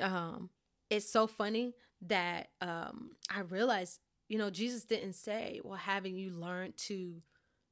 um, 0.00 0.50
it's 0.90 1.08
so 1.08 1.26
funny 1.26 1.74
that 2.02 2.50
um, 2.60 3.12
I 3.30 3.40
realized, 3.40 4.00
you 4.28 4.38
know, 4.38 4.50
Jesus 4.50 4.84
didn't 4.84 5.14
say, 5.14 5.60
well, 5.64 5.78
haven't 5.78 6.16
you 6.16 6.30
learned 6.30 6.76
to 6.78 7.22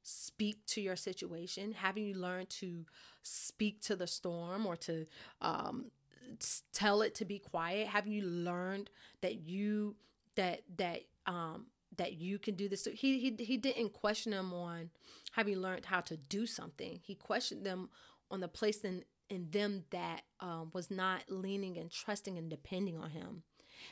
speak 0.03 0.65
to 0.67 0.81
your 0.81 0.97
situation? 0.97 1.73
Haven't 1.73 2.05
you 2.05 2.15
learned 2.15 2.51
to 2.51 2.87
speak 3.23 3.81
to 3.83 3.97
the 3.97 4.07
storm 4.07 4.67
or 4.67 4.77
to 4.77 5.07
um, 5.41 5.91
tell 6.73 7.03
it 7.03 7.15
to 7.17 7.25
be 7.25 7.39
quiet? 7.39 7.89
Haven't 7.89 8.13
you 8.13 8.23
learned 8.23 8.91
that 9.21 9.41
you 9.41 9.97
that 10.37 10.63
that 10.77 11.03
um 11.27 11.67
that 11.97 12.15
you 12.15 12.39
can 12.39 12.55
do 12.55 12.69
this. 12.69 12.83
So 12.83 12.91
he 12.91 13.19
he 13.19 13.45
he 13.45 13.57
didn't 13.57 13.93
question 13.93 14.33
them 14.33 14.53
on 14.55 14.91
have 15.33 15.49
you 15.49 15.59
learned 15.59 15.85
how 15.85 16.01
to 16.03 16.17
do 16.17 16.47
something. 16.47 17.01
He 17.03 17.15
questioned 17.15 17.65
them 17.65 17.91
on 18.31 18.41
the 18.41 18.49
place 18.49 18.81
in 18.85 19.05
in 19.29 19.51
them 19.51 19.85
that 19.91 20.23
um, 20.41 20.71
was 20.73 20.91
not 20.91 21.23
leaning 21.29 21.77
and 21.79 21.91
trusting 21.91 22.37
and 22.37 22.51
depending 22.51 22.99
on 22.99 23.11
him. 23.11 23.43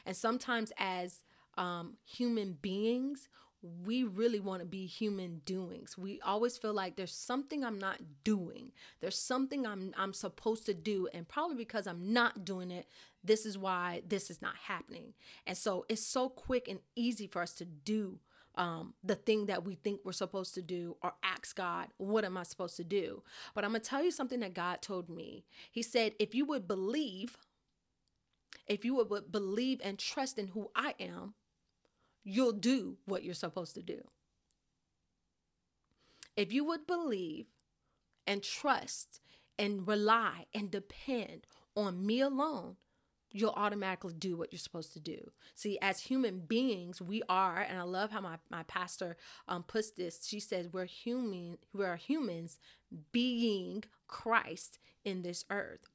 And 0.05 0.17
sometimes 0.17 0.73
as 0.79 1.23
um, 1.57 1.97
human 2.05 2.59
beings, 2.61 3.29
we 3.63 4.05
really 4.05 4.39
want 4.41 4.61
to 4.61 4.67
be 4.67 4.87
human 4.87 5.41
doings. 5.45 5.99
We 5.99 6.21
always 6.21 6.57
feel 6.57 6.73
like 6.73 6.97
there's 6.97 7.15
something 7.15 7.65
I'm 7.65 7.79
not 7.79 8.01
doing. 8.23 8.73
There's 9.01 9.19
something 9.19 9.67
I'm 9.67 9.93
I'm 9.97 10.13
supposed 10.13 10.65
to 10.67 10.75
do 10.75 11.09
and 11.13 11.29
probably 11.29 11.57
because 11.57 11.87
I'm 11.87 12.13
not 12.13 12.45
doing 12.45 12.71
it, 12.71 12.87
this 13.25 13.45
is 13.45 13.59
why 13.59 14.03
this 14.07 14.31
is 14.31 14.41
not 14.41 14.55
happening. 14.57 15.15
And 15.47 15.57
so 15.57 15.87
it's 15.89 16.07
so 16.07 16.29
quick 16.29 16.69
and 16.69 16.79
easy 16.95 17.27
for 17.27 17.43
us 17.43 17.53
to 17.55 17.65
do 17.65 18.21
um, 18.55 18.95
the 19.05 19.15
thing 19.15 19.47
that 19.47 19.65
we 19.65 19.77
think 19.77 20.01
we're 20.05 20.13
supposed 20.13 20.53
to 20.55 20.63
do 20.63 20.97
or 21.03 21.15
ask 21.23 21.57
God, 21.57 21.89
what 21.97 22.25
am 22.25 22.37
I 22.37 22.43
supposed 22.43 22.77
to 22.77 22.85
do? 22.85 23.23
But 23.55 23.65
I'm 23.65 23.71
going 23.71 23.81
to 23.81 23.89
tell 23.89 24.03
you 24.03 24.11
something 24.11 24.41
that 24.41 24.53
God 24.53 24.83
told 24.83 25.09
me. 25.09 25.45
He 25.71 25.83
said, 25.83 26.15
if 26.19 26.35
you 26.35 26.45
would 26.47 26.67
believe, 26.67 27.39
if 28.67 28.85
you 28.85 28.97
would 28.97 29.31
believe 29.31 29.81
and 29.85 29.97
trust 29.97 30.39
in 30.39 30.49
who 30.49 30.71
I 30.75 30.95
am, 30.99 31.35
you'll 32.25 32.53
do 32.53 32.99
what 33.05 33.25
you're 33.25 33.35
supposed 33.35 33.75
to 33.75 33.83
do. 33.83 34.01
If 36.37 36.53
you 36.53 36.65
would 36.65 36.87
believe 36.87 37.47
and 38.27 38.43
trust 38.43 39.21
and 39.59 39.89
rely 39.89 40.47
and 40.55 40.71
depend 40.71 41.47
on 41.75 42.07
me 42.07 42.21
alone, 42.21 42.77
you'll 43.33 43.51
automatically 43.51 44.15
do 44.15 44.37
what 44.37 44.53
you're 44.53 44.59
supposed 44.59 44.93
to 44.93 45.01
do. 45.01 45.33
See, 45.55 45.79
as 45.83 46.01
human 46.01 46.41
beings, 46.41 47.03
we 47.03 47.23
are, 47.29 47.61
and 47.61 47.79
I 47.79 47.83
love 47.83 48.11
how 48.11 48.21
my, 48.21 48.39
my 48.51 48.63
pastor 48.65 49.17
um, 49.49 49.65
puts 49.65 49.91
this. 49.91 50.27
She 50.27 50.41
says 50.41 50.69
we're 50.73 50.87
human, 50.87 51.59
we're 51.75 51.97
humans 51.97 52.59
being 53.13 53.85
Christ 54.07 54.79
in 55.05 55.23
this 55.23 55.45
earth 55.51 55.89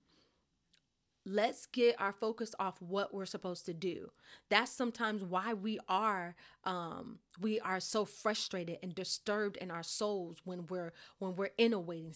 let's 1.26 1.66
get 1.68 2.00
our 2.00 2.14
focus 2.14 2.54
off 2.60 2.82
what 2.82 3.14
we're 3.14 3.26
supposed 3.26 3.66
to 3.68 3.74
do. 3.74 4.12
That's 4.50 4.72
sometimes 4.72 5.24
why 5.24 5.54
we 5.54 5.80
are 5.88 6.36
um 6.64 7.20
we 7.40 7.60
are 7.60 7.80
so 7.80 8.06
frustrated 8.06 8.78
and 8.84 8.96
disturbed 8.96 9.58
in 9.58 9.72
our 9.72 9.84
souls 9.84 10.42
when 10.44 10.66
we're 10.68 10.94
when 11.20 11.36
we're 11.36 11.50
in 11.58 11.74
a 11.74 11.80
waiting 11.80 12.14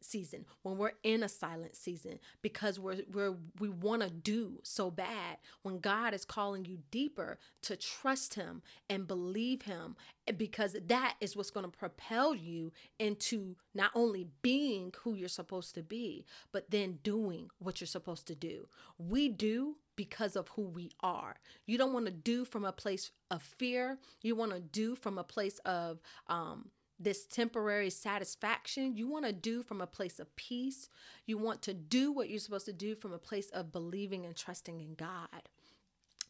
season 0.00 0.44
when 0.62 0.76
we're 0.78 0.92
in 1.02 1.22
a 1.22 1.28
silent 1.28 1.76
season 1.76 2.18
because 2.42 2.78
we're 2.78 3.02
we're 3.12 3.34
we 3.58 3.68
want 3.68 4.02
to 4.02 4.10
do 4.10 4.58
so 4.62 4.90
bad 4.90 5.38
when 5.62 5.78
god 5.78 6.14
is 6.14 6.24
calling 6.24 6.64
you 6.64 6.78
deeper 6.90 7.38
to 7.62 7.76
trust 7.76 8.34
him 8.34 8.62
and 8.88 9.06
believe 9.06 9.62
him 9.62 9.96
because 10.36 10.76
that 10.86 11.14
is 11.20 11.36
what's 11.36 11.50
going 11.50 11.68
to 11.68 11.76
propel 11.76 12.34
you 12.34 12.72
into 12.98 13.56
not 13.74 13.90
only 13.94 14.28
being 14.42 14.92
who 15.02 15.14
you're 15.14 15.28
supposed 15.28 15.74
to 15.74 15.82
be 15.82 16.24
but 16.52 16.70
then 16.70 16.98
doing 17.02 17.50
what 17.58 17.80
you're 17.80 17.86
supposed 17.88 18.26
to 18.26 18.34
do. 18.34 18.66
We 18.98 19.28
do 19.28 19.76
because 20.00 20.34
of 20.34 20.48
who 20.48 20.62
we 20.62 20.90
are. 21.02 21.34
You 21.66 21.76
don't 21.76 21.92
want 21.92 22.06
to 22.06 22.10
do 22.10 22.46
from 22.46 22.64
a 22.64 22.72
place 22.72 23.10
of 23.30 23.42
fear. 23.42 23.98
You 24.22 24.34
want 24.34 24.52
to 24.52 24.58
do 24.58 24.94
from 24.94 25.18
a 25.18 25.22
place 25.22 25.58
of 25.66 26.00
um, 26.26 26.70
this 26.98 27.26
temporary 27.26 27.90
satisfaction. 27.90 28.96
You 28.96 29.06
want 29.08 29.26
to 29.26 29.32
do 29.34 29.62
from 29.62 29.82
a 29.82 29.86
place 29.86 30.18
of 30.18 30.34
peace. 30.36 30.88
You 31.26 31.36
want 31.36 31.60
to 31.64 31.74
do 31.74 32.12
what 32.12 32.30
you're 32.30 32.38
supposed 32.38 32.64
to 32.64 32.72
do 32.72 32.94
from 32.94 33.12
a 33.12 33.18
place 33.18 33.50
of 33.50 33.72
believing 33.72 34.24
and 34.24 34.34
trusting 34.34 34.80
in 34.80 34.94
God. 34.94 35.50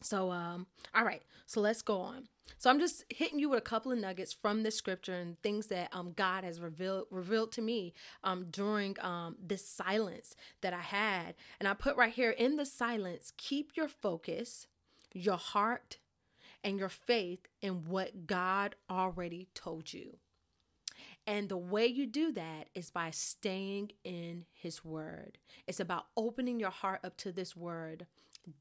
So, 0.01 0.31
um, 0.31 0.67
all 0.95 1.05
right, 1.05 1.21
so 1.45 1.61
let's 1.61 1.81
go 1.81 2.01
on. 2.01 2.27
So 2.57 2.69
I'm 2.69 2.79
just 2.79 3.03
hitting 3.09 3.39
you 3.39 3.49
with 3.49 3.59
a 3.59 3.61
couple 3.61 3.91
of 3.91 3.97
nuggets 3.97 4.33
from 4.33 4.63
the 4.63 4.71
scripture 4.71 5.13
and 5.13 5.41
things 5.41 5.67
that 5.67 5.89
um, 5.93 6.13
God 6.15 6.43
has 6.43 6.59
revealed 6.59 7.05
revealed 7.11 7.51
to 7.53 7.61
me 7.61 7.93
um, 8.23 8.47
during 8.49 8.97
um, 8.99 9.35
this 9.41 9.65
silence 9.65 10.35
that 10.61 10.73
I 10.73 10.81
had. 10.81 11.35
And 11.59 11.67
I 11.67 11.73
put 11.73 11.95
right 11.95 12.13
here 12.13 12.31
in 12.31 12.57
the 12.57 12.65
silence, 12.65 13.31
keep 13.37 13.71
your 13.75 13.87
focus, 13.87 14.67
your 15.13 15.37
heart, 15.37 15.97
and 16.63 16.77
your 16.77 16.89
faith 16.89 17.47
in 17.61 17.85
what 17.85 18.27
God 18.27 18.75
already 18.89 19.47
told 19.53 19.93
you. 19.93 20.17
And 21.27 21.49
the 21.49 21.57
way 21.57 21.85
you 21.85 22.07
do 22.07 22.31
that 22.33 22.69
is 22.73 22.89
by 22.89 23.11
staying 23.11 23.91
in 24.03 24.45
His 24.53 24.83
Word. 24.83 25.37
It's 25.67 25.79
about 25.79 26.07
opening 26.17 26.59
your 26.59 26.71
heart 26.71 27.01
up 27.03 27.17
to 27.17 27.31
this 27.31 27.55
Word 27.55 28.07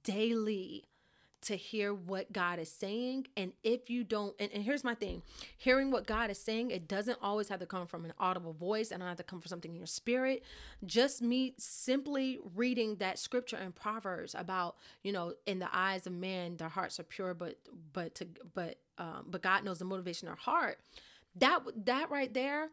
daily 0.04 0.84
to 1.42 1.56
hear 1.56 1.94
what 1.94 2.32
God 2.32 2.58
is 2.58 2.70
saying. 2.70 3.26
And 3.36 3.52
if 3.62 3.88
you 3.90 4.04
don't, 4.04 4.34
and, 4.38 4.50
and, 4.52 4.62
here's 4.62 4.84
my 4.84 4.94
thing 4.94 5.22
hearing 5.56 5.90
what 5.90 6.06
God 6.06 6.30
is 6.30 6.38
saying, 6.38 6.70
it 6.70 6.86
doesn't 6.86 7.18
always 7.22 7.48
have 7.48 7.60
to 7.60 7.66
come 7.66 7.86
from 7.86 8.04
an 8.04 8.12
audible 8.18 8.52
voice 8.52 8.90
and 8.90 9.02
I 9.02 9.08
have 9.08 9.16
to 9.18 9.22
come 9.22 9.40
from 9.40 9.48
something 9.48 9.70
in 9.70 9.76
your 9.76 9.86
spirit. 9.86 10.42
Just 10.84 11.22
me 11.22 11.54
simply 11.58 12.38
reading 12.54 12.96
that 12.96 13.18
scripture 13.18 13.56
in 13.56 13.72
Proverbs 13.72 14.34
about, 14.36 14.76
you 15.02 15.12
know, 15.12 15.34
in 15.46 15.58
the 15.58 15.68
eyes 15.72 16.06
of 16.06 16.12
man, 16.12 16.56
their 16.56 16.68
hearts 16.68 17.00
are 17.00 17.04
pure, 17.04 17.34
but, 17.34 17.58
but, 17.92 18.14
to, 18.16 18.26
but, 18.54 18.78
um, 18.98 19.26
but 19.28 19.42
God 19.42 19.64
knows 19.64 19.78
the 19.78 19.84
motivation 19.84 20.28
of 20.28 20.38
heart 20.38 20.78
that 21.36 21.60
that 21.84 22.10
right 22.10 22.32
there 22.34 22.68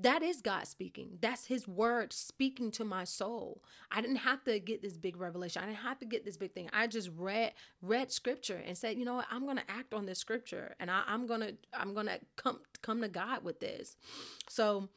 that 0.00 0.22
is 0.22 0.40
God 0.40 0.66
speaking. 0.66 1.18
That's 1.20 1.46
his 1.46 1.68
word 1.68 2.12
speaking 2.12 2.70
to 2.72 2.84
my 2.84 3.04
soul. 3.04 3.62
I 3.90 4.00
didn't 4.00 4.16
have 4.16 4.42
to 4.44 4.58
get 4.58 4.80
this 4.80 4.96
big 4.96 5.16
revelation. 5.18 5.62
I 5.62 5.66
didn't 5.66 5.78
have 5.78 5.98
to 5.98 6.06
get 6.06 6.24
this 6.24 6.38
big 6.38 6.54
thing. 6.54 6.70
I 6.72 6.86
just 6.86 7.10
read 7.16 7.52
read 7.82 8.10
scripture 8.10 8.62
and 8.66 8.76
said, 8.76 8.96
you 8.96 9.04
know 9.04 9.14
what, 9.16 9.26
I'm 9.30 9.46
gonna 9.46 9.64
act 9.68 9.92
on 9.92 10.06
this 10.06 10.18
scripture 10.18 10.74
and 10.80 10.90
I, 10.90 11.02
I'm 11.06 11.26
gonna 11.26 11.52
I'm 11.74 11.94
gonna 11.94 12.18
come 12.36 12.60
come 12.80 13.02
to 13.02 13.08
God 13.08 13.44
with 13.44 13.60
this. 13.60 13.96
So 14.48 14.88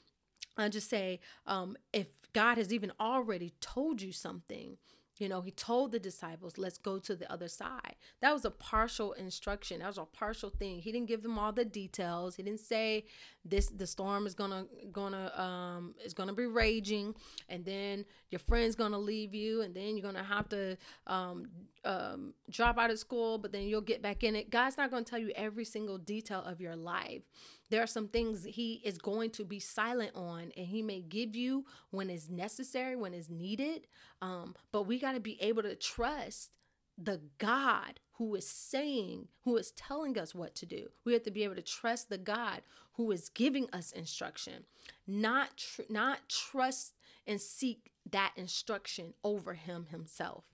I 0.57 0.69
just 0.69 0.89
say, 0.89 1.19
um, 1.45 1.75
if 1.91 2.07
God 2.31 2.57
has 2.57 2.73
even 2.73 2.91
already 2.99 3.53
told 3.59 4.01
you 4.01 4.13
something, 4.13 4.77
you 5.17 5.29
know, 5.29 5.41
he 5.41 5.51
told 5.51 5.91
the 5.91 5.99
disciples, 5.99 6.57
let's 6.57 6.77
go 6.77 6.99
to 6.99 7.15
the 7.15 7.31
other 7.31 7.47
side. 7.47 7.95
That 8.21 8.33
was 8.33 8.45
a 8.45 8.51
partial 8.51 9.13
instruction. 9.13 9.79
That 9.79 9.87
was 9.87 9.97
a 9.97 10.05
partial 10.05 10.49
thing. 10.49 10.79
He 10.79 10.91
didn't 10.91 11.07
give 11.07 11.23
them 11.23 11.39
all 11.39 11.51
the 11.51 11.65
details. 11.65 12.35
He 12.35 12.43
didn't 12.43 12.59
say 12.59 13.05
this 13.43 13.67
the 13.67 13.87
storm 13.87 14.25
is 14.25 14.33
gonna 14.33 14.65
gonna 14.91 15.31
um 15.39 15.93
is 16.03 16.13
gonna 16.13 16.33
be 16.33 16.45
raging 16.47 17.13
and 17.47 17.63
then 17.63 18.03
your 18.31 18.39
friend's 18.39 18.75
gonna 18.75 18.97
leave 18.97 19.33
you 19.35 19.61
and 19.61 19.73
then 19.75 19.95
you're 19.95 20.05
gonna 20.05 20.23
have 20.23 20.49
to 20.49 20.77
um 21.07 21.47
um 21.85 22.33
drop 22.49 22.77
out 22.77 22.89
of 22.89 22.99
school, 22.99 23.37
but 23.37 23.51
then 23.51 23.63
you'll 23.63 23.81
get 23.81 24.01
back 24.01 24.23
in 24.23 24.35
it. 24.35 24.49
God's 24.49 24.77
not 24.77 24.91
gonna 24.91 25.05
tell 25.05 25.19
you 25.19 25.31
every 25.35 25.65
single 25.65 25.97
detail 25.97 26.41
of 26.41 26.59
your 26.59 26.75
life. 26.75 27.21
There 27.69 27.81
are 27.81 27.87
some 27.87 28.07
things 28.07 28.43
he 28.43 28.81
is 28.85 28.97
going 28.97 29.31
to 29.31 29.43
be 29.43 29.59
silent 29.59 30.11
on, 30.15 30.51
and 30.55 30.67
he 30.67 30.81
may 30.81 31.01
give 31.01 31.35
you 31.35 31.65
when 31.89 32.09
it's 32.09 32.29
necessary, 32.29 32.95
when 32.95 33.13
it's 33.13 33.29
needed. 33.29 33.87
Um, 34.21 34.55
but 34.71 34.83
we 34.83 34.99
got 34.99 35.13
to 35.13 35.19
be 35.19 35.41
able 35.41 35.63
to 35.63 35.75
trust 35.75 36.51
the 36.97 37.21
God 37.37 37.99
who 38.13 38.35
is 38.35 38.47
saying, 38.47 39.27
who 39.43 39.57
is 39.57 39.71
telling 39.71 40.17
us 40.17 40.33
what 40.33 40.55
to 40.55 40.65
do. 40.65 40.87
We 41.03 41.13
have 41.13 41.23
to 41.23 41.31
be 41.31 41.43
able 41.43 41.55
to 41.55 41.61
trust 41.61 42.09
the 42.09 42.17
God 42.17 42.61
who 42.93 43.11
is 43.11 43.29
giving 43.29 43.69
us 43.73 43.91
instruction, 43.91 44.65
not 45.05 45.57
tr- 45.57 45.81
not 45.89 46.29
trust 46.29 46.93
and 47.27 47.41
seek 47.41 47.91
that 48.09 48.31
instruction 48.37 49.13
over 49.23 49.55
him 49.55 49.87
himself. 49.89 50.45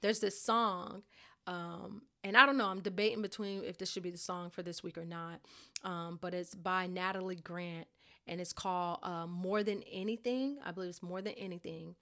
There's 0.00 0.20
this 0.20 0.40
song 0.40 1.02
um, 1.46 2.02
and 2.24 2.36
I 2.36 2.44
don't 2.44 2.56
know, 2.56 2.66
I'm 2.66 2.80
debating 2.80 3.22
between 3.22 3.64
if 3.64 3.78
this 3.78 3.90
should 3.90 4.02
be 4.02 4.10
the 4.10 4.18
song 4.18 4.50
for 4.50 4.62
this 4.62 4.82
week 4.82 4.98
or 4.98 5.04
not. 5.04 5.40
Um, 5.84 6.18
but 6.20 6.34
it's 6.34 6.54
by 6.54 6.86
Natalie 6.86 7.36
Grant 7.36 7.86
and 8.26 8.40
it's 8.40 8.52
called 8.52 8.98
uh, 9.02 9.26
More 9.26 9.62
Than 9.62 9.82
Anything. 9.90 10.58
I 10.64 10.72
believe 10.72 10.90
it's 10.90 11.02
More 11.02 11.22
Than 11.22 11.34
Anything. 11.34 11.94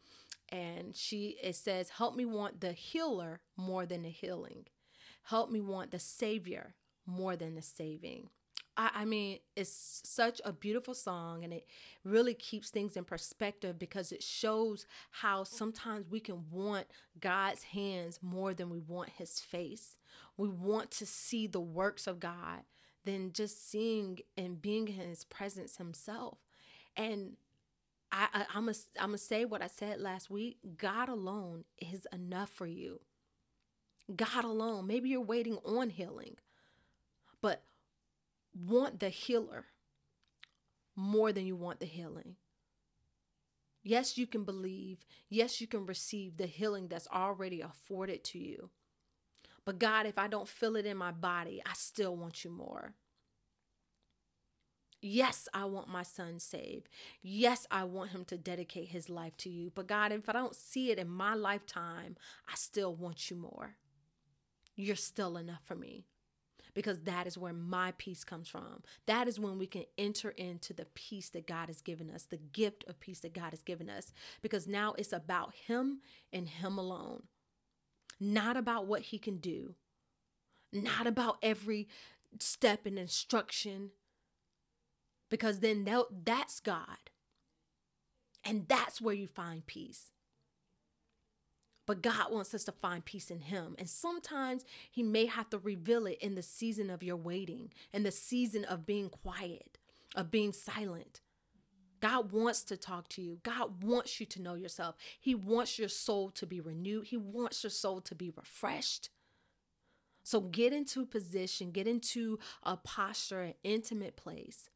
And 0.50 0.96
she 0.96 1.36
it 1.42 1.56
says, 1.56 1.90
Help 1.90 2.16
me 2.16 2.24
want 2.24 2.60
the 2.60 2.72
healer 2.72 3.40
more 3.56 3.86
than 3.86 4.02
the 4.02 4.10
healing. 4.10 4.66
Help 5.24 5.50
me 5.50 5.60
want 5.60 5.90
the 5.90 5.98
savior 5.98 6.74
more 7.06 7.36
than 7.36 7.54
the 7.54 7.62
saving. 7.62 8.28
I, 8.76 8.90
I 8.94 9.04
mean, 9.04 9.38
it's 9.56 10.02
such 10.04 10.40
a 10.44 10.52
beautiful 10.52 10.94
song 10.94 11.44
and 11.44 11.52
it 11.52 11.66
really 12.04 12.34
keeps 12.34 12.70
things 12.70 12.96
in 12.96 13.04
perspective 13.04 13.78
because 13.78 14.12
it 14.12 14.22
shows 14.22 14.86
how 15.10 15.44
sometimes 15.44 16.06
we 16.10 16.20
can 16.20 16.44
want 16.50 16.86
God's 17.20 17.64
hands 17.64 18.18
more 18.22 18.54
than 18.54 18.70
we 18.70 18.80
want 18.80 19.10
his 19.10 19.40
face. 19.40 19.96
We 20.36 20.48
want 20.48 20.90
to 20.92 21.06
see 21.06 21.46
the 21.46 21.60
works 21.60 22.06
of 22.06 22.20
God 22.20 22.62
than 23.04 23.32
just 23.32 23.70
seeing 23.70 24.20
and 24.36 24.60
being 24.60 24.88
in 24.88 24.94
his 25.08 25.24
presence 25.24 25.76
himself. 25.76 26.38
And 26.96 27.36
I, 28.10 28.28
I, 28.32 28.46
I'm 28.54 28.64
going 28.64 28.76
I'm 28.98 29.12
to 29.12 29.18
say 29.18 29.44
what 29.44 29.62
I 29.62 29.66
said 29.66 30.00
last 30.00 30.30
week 30.30 30.58
God 30.76 31.08
alone 31.08 31.64
is 31.78 32.06
enough 32.12 32.50
for 32.50 32.66
you. 32.66 33.00
God 34.14 34.44
alone. 34.44 34.86
Maybe 34.86 35.08
you're 35.08 35.20
waiting 35.20 35.58
on 35.64 35.90
healing, 35.90 36.36
but 37.40 37.62
want 38.54 39.00
the 39.00 39.08
healer 39.08 39.66
more 40.96 41.32
than 41.32 41.46
you 41.46 41.56
want 41.56 41.80
the 41.80 41.86
healing. 41.86 42.36
Yes, 43.82 44.16
you 44.16 44.26
can 44.26 44.44
believe. 44.44 45.04
Yes, 45.28 45.60
you 45.60 45.66
can 45.66 45.84
receive 45.84 46.36
the 46.36 46.46
healing 46.46 46.88
that's 46.88 47.08
already 47.08 47.60
afforded 47.60 48.24
to 48.24 48.38
you. 48.38 48.70
But 49.66 49.78
God, 49.78 50.06
if 50.06 50.18
I 50.18 50.28
don't 50.28 50.48
feel 50.48 50.76
it 50.76 50.86
in 50.86 50.96
my 50.96 51.10
body, 51.10 51.62
I 51.66 51.72
still 51.74 52.16
want 52.16 52.44
you 52.44 52.50
more. 52.50 52.94
Yes, 55.02 55.48
I 55.52 55.66
want 55.66 55.88
my 55.88 56.02
son 56.02 56.38
saved. 56.38 56.88
Yes, 57.20 57.66
I 57.70 57.84
want 57.84 58.12
him 58.12 58.24
to 58.26 58.38
dedicate 58.38 58.88
his 58.88 59.10
life 59.10 59.36
to 59.38 59.50
you. 59.50 59.70
But 59.74 59.86
God, 59.86 60.12
if 60.12 60.30
I 60.30 60.32
don't 60.32 60.56
see 60.56 60.90
it 60.90 60.98
in 60.98 61.08
my 61.08 61.34
lifetime, 61.34 62.16
I 62.50 62.54
still 62.54 62.94
want 62.94 63.30
you 63.30 63.36
more. 63.36 63.76
You're 64.76 64.96
still 64.96 65.36
enough 65.36 65.62
for 65.62 65.74
me 65.74 66.06
because 66.74 67.02
that 67.02 67.26
is 67.26 67.38
where 67.38 67.52
my 67.52 67.92
peace 67.98 68.24
comes 68.24 68.48
from. 68.48 68.82
That 69.06 69.28
is 69.28 69.38
when 69.38 69.58
we 69.58 69.66
can 69.66 69.84
enter 69.96 70.30
into 70.30 70.72
the 70.72 70.86
peace 70.94 71.28
that 71.30 71.46
God 71.46 71.68
has 71.68 71.80
given 71.80 72.10
us, 72.10 72.24
the 72.24 72.36
gift 72.36 72.84
of 72.88 73.00
peace 73.00 73.20
that 73.20 73.34
God 73.34 73.50
has 73.50 73.62
given 73.62 73.88
us, 73.88 74.12
because 74.42 74.66
now 74.66 74.94
it's 74.98 75.12
about 75.12 75.54
Him 75.54 76.00
and 76.32 76.48
Him 76.48 76.78
alone, 76.78 77.24
not 78.18 78.56
about 78.56 78.86
what 78.86 79.02
He 79.02 79.18
can 79.18 79.38
do, 79.38 79.74
not 80.72 81.06
about 81.06 81.38
every 81.42 81.88
step 82.40 82.86
and 82.86 82.98
instruction, 82.98 83.90
because 85.30 85.60
then 85.60 85.88
that's 86.24 86.60
God. 86.60 87.10
And 88.44 88.68
that's 88.68 89.00
where 89.00 89.14
you 89.14 89.26
find 89.26 89.64
peace. 89.64 90.10
But 91.86 92.02
God 92.02 92.32
wants 92.32 92.54
us 92.54 92.64
to 92.64 92.72
find 92.72 93.04
peace 93.04 93.30
in 93.30 93.40
Him. 93.40 93.74
And 93.78 93.88
sometimes 93.88 94.64
He 94.90 95.02
may 95.02 95.26
have 95.26 95.50
to 95.50 95.58
reveal 95.58 96.06
it 96.06 96.18
in 96.20 96.34
the 96.34 96.42
season 96.42 96.90
of 96.90 97.02
your 97.02 97.16
waiting, 97.16 97.72
in 97.92 98.02
the 98.02 98.10
season 98.10 98.64
of 98.64 98.86
being 98.86 99.10
quiet, 99.10 99.78
of 100.14 100.30
being 100.30 100.52
silent. 100.52 101.20
God 102.00 102.32
wants 102.32 102.62
to 102.64 102.76
talk 102.76 103.08
to 103.10 103.22
you. 103.22 103.38
God 103.42 103.82
wants 103.82 104.20
you 104.20 104.26
to 104.26 104.42
know 104.42 104.54
yourself. 104.54 104.96
He 105.18 105.34
wants 105.34 105.78
your 105.78 105.88
soul 105.88 106.30
to 106.32 106.46
be 106.46 106.60
renewed. 106.60 107.06
He 107.06 107.16
wants 107.16 107.64
your 107.64 107.70
soul 107.70 108.00
to 108.02 108.14
be 108.14 108.30
refreshed. 108.36 109.08
So 110.22 110.40
get 110.40 110.72
into 110.72 111.04
position, 111.04 111.70
get 111.70 111.86
into 111.86 112.38
a 112.62 112.76
posture, 112.76 113.42
an 113.42 113.54
intimate 113.62 114.16
place, 114.16 114.70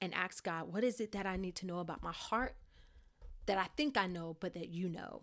and 0.00 0.14
ask 0.14 0.44
God, 0.44 0.72
what 0.72 0.84
is 0.84 1.00
it 1.00 1.12
that 1.12 1.26
I 1.26 1.36
need 1.36 1.56
to 1.56 1.66
know 1.66 1.80
about 1.80 2.02
my 2.02 2.12
heart 2.12 2.56
that 3.46 3.58
I 3.58 3.66
think 3.76 3.96
I 3.96 4.06
know, 4.06 4.36
but 4.38 4.54
that 4.54 4.68
you 4.68 4.88
know? 4.88 5.22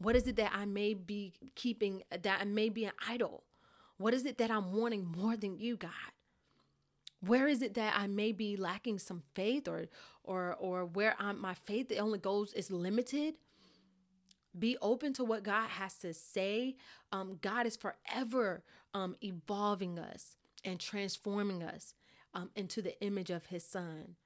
What 0.00 0.16
is 0.16 0.26
it 0.26 0.36
that 0.36 0.52
I 0.54 0.64
may 0.64 0.94
be 0.94 1.34
keeping, 1.54 2.02
that 2.10 2.40
I 2.40 2.44
may 2.44 2.70
be 2.70 2.86
an 2.86 2.92
idol? 3.06 3.44
What 3.98 4.14
is 4.14 4.24
it 4.24 4.38
that 4.38 4.50
I'm 4.50 4.72
wanting 4.72 5.04
more 5.04 5.36
than 5.36 5.58
you, 5.58 5.76
God? 5.76 5.90
Where 7.20 7.46
is 7.46 7.60
it 7.60 7.74
that 7.74 7.94
I 7.94 8.06
may 8.06 8.32
be 8.32 8.56
lacking 8.56 8.98
some 8.98 9.22
faith 9.34 9.68
or 9.68 9.88
or 10.24 10.54
or 10.54 10.86
where 10.86 11.14
I'm, 11.18 11.38
my 11.38 11.52
faith 11.52 11.92
only 11.98 12.18
goes 12.18 12.54
is 12.54 12.70
limited? 12.70 13.34
Be 14.58 14.78
open 14.80 15.12
to 15.14 15.24
what 15.24 15.42
God 15.42 15.68
has 15.68 15.96
to 15.98 16.14
say. 16.14 16.76
Um, 17.12 17.38
God 17.42 17.66
is 17.66 17.76
forever 17.76 18.64
um, 18.94 19.16
evolving 19.22 19.98
us 19.98 20.36
and 20.64 20.80
transforming 20.80 21.62
us 21.62 21.94
um, 22.32 22.48
into 22.56 22.80
the 22.80 22.98
image 23.02 23.28
of 23.28 23.46
His 23.46 23.64
Son. 23.64 24.16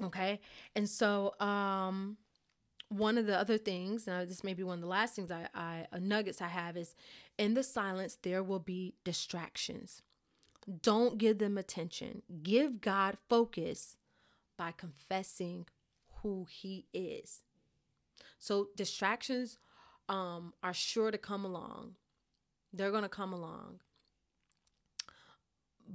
Okay, 0.00 0.38
and 0.76 0.88
so 0.88 1.34
um, 1.40 2.16
one 2.88 3.18
of 3.18 3.26
the 3.26 3.38
other 3.38 3.58
things, 3.58 4.06
now 4.06 4.24
this 4.24 4.42
may 4.42 4.54
be 4.54 4.62
one 4.62 4.78
of 4.78 4.80
the 4.80 4.86
last 4.86 5.14
things 5.14 5.30
I, 5.30 5.48
I 5.54 5.86
uh, 5.92 5.98
nuggets 6.00 6.40
I 6.40 6.48
have 6.48 6.76
is 6.76 6.94
in 7.36 7.54
the 7.54 7.62
silence 7.62 8.16
there 8.22 8.42
will 8.42 8.60
be 8.60 8.94
distractions. 9.04 10.02
Don't 10.82 11.18
give 11.18 11.38
them 11.38 11.58
attention. 11.58 12.22
Give 12.42 12.80
God 12.80 13.16
focus 13.28 13.96
by 14.56 14.72
confessing 14.72 15.66
who 16.22 16.46
He 16.50 16.86
is. 16.92 17.42
So 18.38 18.68
distractions 18.76 19.58
um, 20.08 20.54
are 20.62 20.74
sure 20.74 21.10
to 21.10 21.18
come 21.18 21.44
along. 21.44 21.94
They're 22.72 22.90
going 22.90 23.02
to 23.02 23.08
come 23.08 23.32
along. 23.32 23.80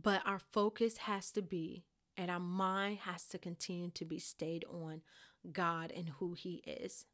But 0.01 0.21
our 0.25 0.39
focus 0.39 0.97
has 0.97 1.31
to 1.31 1.41
be, 1.41 1.85
and 2.17 2.31
our 2.31 2.39
mind 2.39 2.99
has 2.99 3.25
to 3.27 3.37
continue 3.37 3.89
to 3.91 4.05
be 4.05 4.17
stayed 4.17 4.65
on 4.65 5.01
God 5.51 5.91
and 5.95 6.09
who 6.19 6.33
He 6.33 6.63
is. 6.65 7.05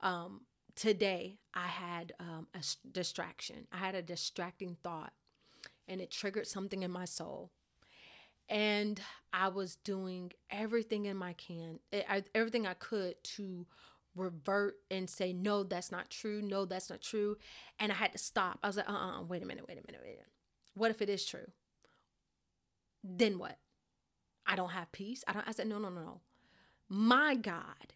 Um, 0.00 0.42
today, 0.74 1.38
I 1.54 1.66
had 1.66 2.12
um, 2.18 2.48
a 2.54 2.60
distraction. 2.90 3.66
I 3.72 3.78
had 3.78 3.94
a 3.94 4.02
distracting 4.02 4.76
thought, 4.82 5.12
and 5.88 6.00
it 6.00 6.10
triggered 6.10 6.46
something 6.46 6.82
in 6.82 6.90
my 6.90 7.04
soul. 7.04 7.50
And 8.48 9.00
I 9.32 9.48
was 9.48 9.76
doing 9.76 10.32
everything 10.50 11.06
in 11.06 11.16
my 11.16 11.32
can, 11.34 11.78
everything 12.34 12.66
I 12.66 12.74
could 12.74 13.22
to 13.36 13.66
revert 14.14 14.74
and 14.90 15.08
say, 15.08 15.32
no, 15.32 15.62
that's 15.62 15.90
not 15.90 16.10
true. 16.10 16.42
No, 16.42 16.64
that's 16.64 16.90
not 16.90 17.00
true. 17.00 17.36
And 17.78 17.90
I 17.90 17.94
had 17.94 18.12
to 18.12 18.18
stop. 18.18 18.58
I 18.62 18.66
was 18.66 18.76
like, 18.76 18.88
uh 18.88 18.92
uh-uh, 18.92 19.20
uh 19.20 19.22
wait 19.22 19.42
a 19.42 19.46
minute, 19.46 19.64
wait 19.66 19.78
a 19.78 19.86
minute, 19.86 20.00
wait 20.02 20.10
a 20.10 20.16
minute. 20.16 20.32
What 20.74 20.90
if 20.90 21.00
it 21.00 21.08
is 21.08 21.24
true? 21.24 21.50
Then 23.02 23.38
what? 23.38 23.58
I 24.46 24.56
don't 24.56 24.70
have 24.70 24.92
peace. 24.92 25.24
I 25.26 25.32
don't. 25.32 25.46
I 25.46 25.52
said, 25.52 25.66
no, 25.66 25.78
no, 25.78 25.88
no, 25.88 26.00
no. 26.00 26.20
My 26.94 27.34
God 27.34 27.94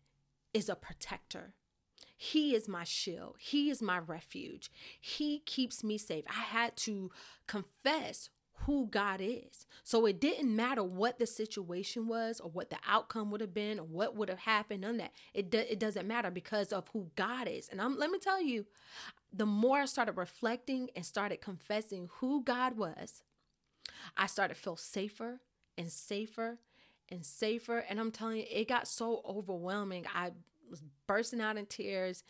is 0.54 0.70
a 0.70 0.74
protector. 0.74 1.52
He 2.16 2.54
is 2.54 2.66
my 2.66 2.84
shield. 2.84 3.36
He 3.38 3.68
is 3.68 3.82
my 3.82 3.98
refuge. 3.98 4.70
He 4.98 5.40
keeps 5.40 5.84
me 5.84 5.98
safe. 5.98 6.24
I 6.30 6.40
had 6.40 6.78
to 6.78 7.10
confess 7.46 8.30
who 8.60 8.86
God 8.86 9.20
is. 9.20 9.66
So 9.84 10.06
it 10.06 10.18
didn't 10.18 10.56
matter 10.56 10.82
what 10.82 11.18
the 11.18 11.26
situation 11.26 12.08
was 12.08 12.40
or 12.40 12.48
what 12.48 12.70
the 12.70 12.78
outcome 12.88 13.30
would 13.32 13.42
have 13.42 13.52
been 13.52 13.78
or 13.78 13.84
what 13.84 14.16
would 14.16 14.30
have 14.30 14.38
happened, 14.38 14.82
on 14.82 14.96
that. 14.96 15.12
It, 15.34 15.50
do, 15.50 15.58
it 15.58 15.78
doesn't 15.78 16.08
matter 16.08 16.30
because 16.30 16.72
of 16.72 16.88
who 16.94 17.10
God 17.16 17.48
is. 17.48 17.68
And 17.68 17.82
I'm, 17.82 17.98
let 17.98 18.10
me 18.10 18.18
tell 18.18 18.40
you, 18.40 18.64
the 19.30 19.44
more 19.44 19.80
I 19.80 19.84
started 19.84 20.16
reflecting 20.16 20.88
and 20.96 21.04
started 21.04 21.42
confessing 21.42 22.08
who 22.20 22.42
God 22.42 22.78
was, 22.78 23.22
I 24.16 24.24
started 24.24 24.54
to 24.54 24.60
feel 24.60 24.76
safer 24.76 25.42
and 25.76 25.92
safer 25.92 26.60
and 27.10 27.24
safer. 27.24 27.78
And 27.78 28.00
I'm 28.00 28.10
telling 28.10 28.38
you, 28.38 28.44
it 28.50 28.68
got 28.68 28.88
so 28.88 29.22
overwhelming. 29.28 30.06
I 30.14 30.32
was 30.70 30.82
bursting 31.06 31.40
out 31.40 31.56
in 31.56 31.66
tears 31.66 32.24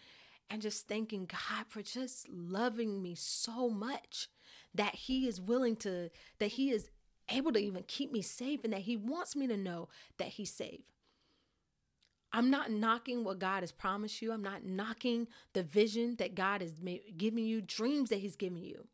and 0.51 0.63
just 0.63 0.87
thanking 0.87 1.27
God 1.27 1.67
for 1.69 1.83
just 1.83 2.29
loving 2.29 3.03
me 3.03 3.15
so 3.15 3.69
much 3.69 4.29
that 4.75 4.95
He 4.95 5.27
is 5.27 5.41
willing 5.41 5.77
to, 5.77 6.11
that 6.39 6.53
He 6.53 6.71
is 6.71 6.91
able 7.29 7.53
to 7.53 7.59
even 7.59 7.85
keep 7.87 8.13
me 8.13 8.23
safe 8.23 8.63
and 8.63 8.73
that 8.73 8.83
He 8.83 8.97
wants 8.97 9.35
me 9.35 9.47
to 9.47 9.57
know 9.57 9.89
that 10.19 10.29
He's 10.29 10.53
safe. 10.53 10.85
I'm 12.33 12.51
not 12.51 12.71
knocking 12.71 13.25
what 13.25 13.39
God 13.39 13.63
has 13.63 13.73
promised 13.73 14.21
you. 14.21 14.33
I'm 14.33 14.43
not 14.43 14.65
knocking 14.65 15.27
the 15.55 15.63
vision 15.63 16.17
that 16.17 16.35
God 16.35 16.61
is 16.61 16.75
giving 17.17 17.47
you, 17.47 17.63
dreams 17.63 18.11
that 18.11 18.19
He's 18.19 18.37
giving 18.37 18.63
you. 18.63 18.87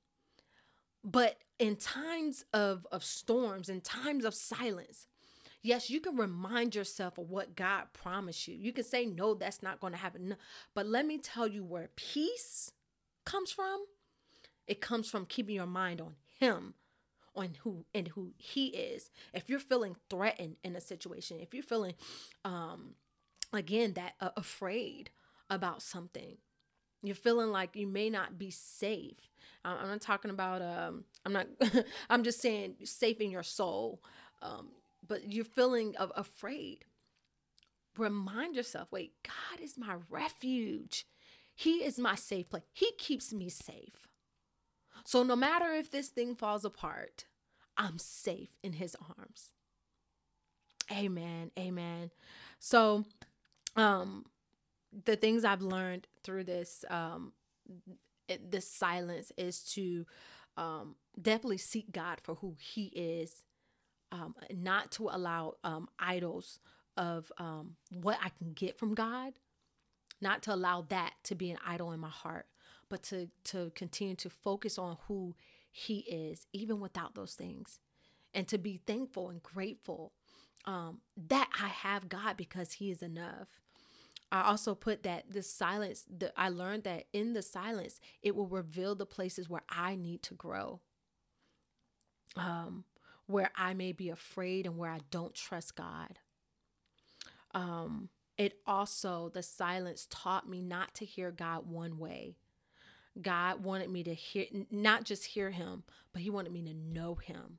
But 1.05 1.38
in 1.59 1.77
times 1.77 2.45
of, 2.53 2.87
of 2.92 3.03
storms, 3.03 3.68
in 3.68 3.81
times 3.81 4.25
of 4.25 4.35
silence, 4.35 5.09
yes, 5.62 5.90
you 5.90 6.01
can 6.01 6.16
remind 6.16 6.75
yourself 6.75 7.18
of 7.18 7.31
what 7.31 7.57
God 7.57 7.85
promised 7.92 8.48
you. 8.48 8.57
You 8.57 8.72
can 8.72 8.85
say, 8.85 9.07
no, 9.07 9.35
that's 9.35 9.62
not 9.62 9.81
going 9.81 9.92
to 9.92 9.98
happen. 9.98 10.37
But 10.75 10.87
let 10.87 11.07
me 11.07 11.18
tell 11.18 11.46
you 11.46 11.64
where 11.64 11.90
peace 11.96 12.72
comes 13.25 13.51
from. 13.53 13.85
It 14.66 14.81
comes 14.81 15.09
from 15.09 15.27
keeping 15.27 15.55
your 15.55 15.66
mind 15.66 16.01
on 16.01 16.14
Him, 16.38 16.75
on 17.35 17.57
who 17.62 17.85
and 17.94 18.09
who 18.09 18.33
He 18.37 18.66
is. 18.68 19.11
If 19.33 19.48
you're 19.48 19.59
feeling 19.59 19.96
threatened 20.11 20.57
in 20.62 20.77
a 20.77 20.81
situation, 20.81 21.40
if 21.40 21.55
you're 21.55 21.62
feeling, 21.62 21.94
um, 22.44 22.94
again, 23.53 23.94
that 23.94 24.14
uh, 24.20 24.31
afraid 24.37 25.11
about 25.51 25.83
something, 25.83 26.37
you're 27.03 27.14
feeling 27.16 27.51
like 27.51 27.75
you 27.77 27.87
may 27.87 28.11
not 28.11 28.38
be 28.38 28.51
safe. 28.51 29.18
I'm 29.64 29.88
not 29.88 30.01
talking 30.01 30.31
about 30.31 30.61
um 30.62 31.05
I'm 31.25 31.33
not 31.33 31.46
I'm 32.11 32.25
just 32.25 32.40
saying 32.40 32.77
safe 32.85 33.20
in 33.20 33.31
your 33.31 33.42
soul. 33.42 34.01
Um 34.40 34.68
but 35.07 35.33
you're 35.33 35.45
feeling 35.45 35.97
of 35.97 36.12
afraid. 36.17 36.85
Remind 37.97 38.57
yourself, 38.57 38.88
wait, 38.91 39.12
God 39.23 39.62
is 39.62 39.77
my 39.77 39.97
refuge. 40.09 41.07
He 41.55 41.85
is 41.85 41.99
my 41.99 42.15
safe 42.15 42.49
place. 42.49 42.62
He 42.73 42.93
keeps 42.99 43.33
me 43.33 43.49
safe. 43.49 44.09
So 45.05 45.23
no 45.23 45.37
matter 45.37 45.73
if 45.73 45.91
this 45.91 46.09
thing 46.09 46.35
falls 46.35 46.65
apart, 46.65 47.27
I'm 47.77 47.99
safe 47.99 48.51
in 48.62 48.75
his 48.75 48.97
arms. 49.19 49.53
Amen. 50.91 51.51
Amen. 51.59 52.11
So 52.59 53.05
um 53.77 54.27
the 55.05 55.17
things 55.17 55.45
I've 55.45 55.62
learned 55.62 56.07
through 56.23 56.45
this 56.45 56.85
um 56.91 57.33
this 58.51 58.69
silence 58.69 59.33
is 59.37 59.65
to 59.73 60.07
um 60.57 60.97
definitely 61.21 61.59
seek 61.59 61.93
God 61.93 62.21
for 62.23 62.37
who 62.37 62.57
he 62.59 62.87
is 62.95 63.45
um 64.12 64.37
not 64.55 64.92
to 64.92 65.09
allow 65.11 65.55
um 65.64 65.88
idols 66.01 66.61
of 66.98 67.33
um 67.38 67.77
what 67.92 68.18
I 68.22 68.31
can 68.31 68.55
get 68.55 68.79
from 68.79 68.94
God 68.94 69.35
not 70.20 70.42
to 70.44 70.55
allow 70.55 70.83
that 70.90 71.14
to 71.25 71.37
be 71.37 71.51
an 71.51 71.59
idol 71.66 71.92
in 71.92 72.01
my 72.01 72.11
heart 72.11 72.46
but 72.90 73.03
to 73.05 73.31
to 73.44 73.72
continue 73.75 74.16
to 74.16 74.31
focus 74.31 74.79
on 74.79 74.98
who 75.09 75.37
he 75.72 76.01
is 76.01 76.46
even 76.53 76.81
without 76.81 77.16
those 77.16 77.35
things 77.35 77.81
and 78.35 78.48
to 78.48 78.59
be 78.59 78.81
thankful 78.87 79.31
and 79.31 79.42
grateful 79.42 80.12
um 80.66 81.01
that 81.16 81.51
I 81.61 81.68
have 81.68 82.11
God 82.11 82.37
because 82.37 82.75
he 82.75 82.90
is 82.92 83.03
enough 83.03 83.48
I 84.33 84.44
also 84.48 84.75
put 84.75 85.05
that 85.05 85.31
the 85.31 85.42
silence 85.42 86.07
that 86.18 86.33
I 86.37 86.51
learned 86.51 86.85
that 86.85 87.05
in 87.12 87.35
the 87.35 87.42
silence 87.42 88.01
it 88.22 88.37
will 88.37 88.48
reveal 88.48 88.94
the 88.94 89.07
places 89.07 89.48
where 89.51 89.62
I 89.68 89.94
need 89.96 90.22
to 90.25 90.35
grow. 90.35 90.81
Um 92.37 92.85
where 93.26 93.50
I 93.56 93.74
may 93.74 93.92
be 93.92 94.08
afraid 94.08 94.66
and 94.66 94.76
where 94.76 94.90
I 94.90 95.00
don't 95.11 95.35
trust 95.35 95.76
God. 95.76 96.18
Um 97.54 98.08
it 98.38 98.54
also 98.66 99.30
the 99.32 99.42
silence 99.42 100.06
taught 100.11 100.48
me 100.48 100.62
not 100.62 100.94
to 100.96 101.04
hear 101.04 101.30
God 101.30 101.68
one 101.68 101.98
way. 101.98 102.37
God 103.20 103.62
wanted 103.62 103.90
me 103.90 104.02
to 104.04 104.14
hear 104.14 104.46
not 104.70 105.04
just 105.04 105.26
hear 105.26 105.50
him, 105.50 105.85
but 106.12 106.22
he 106.22 106.30
wanted 106.30 106.52
me 106.52 106.62
to 106.62 106.74
know 106.74 107.14
him. 107.16 107.58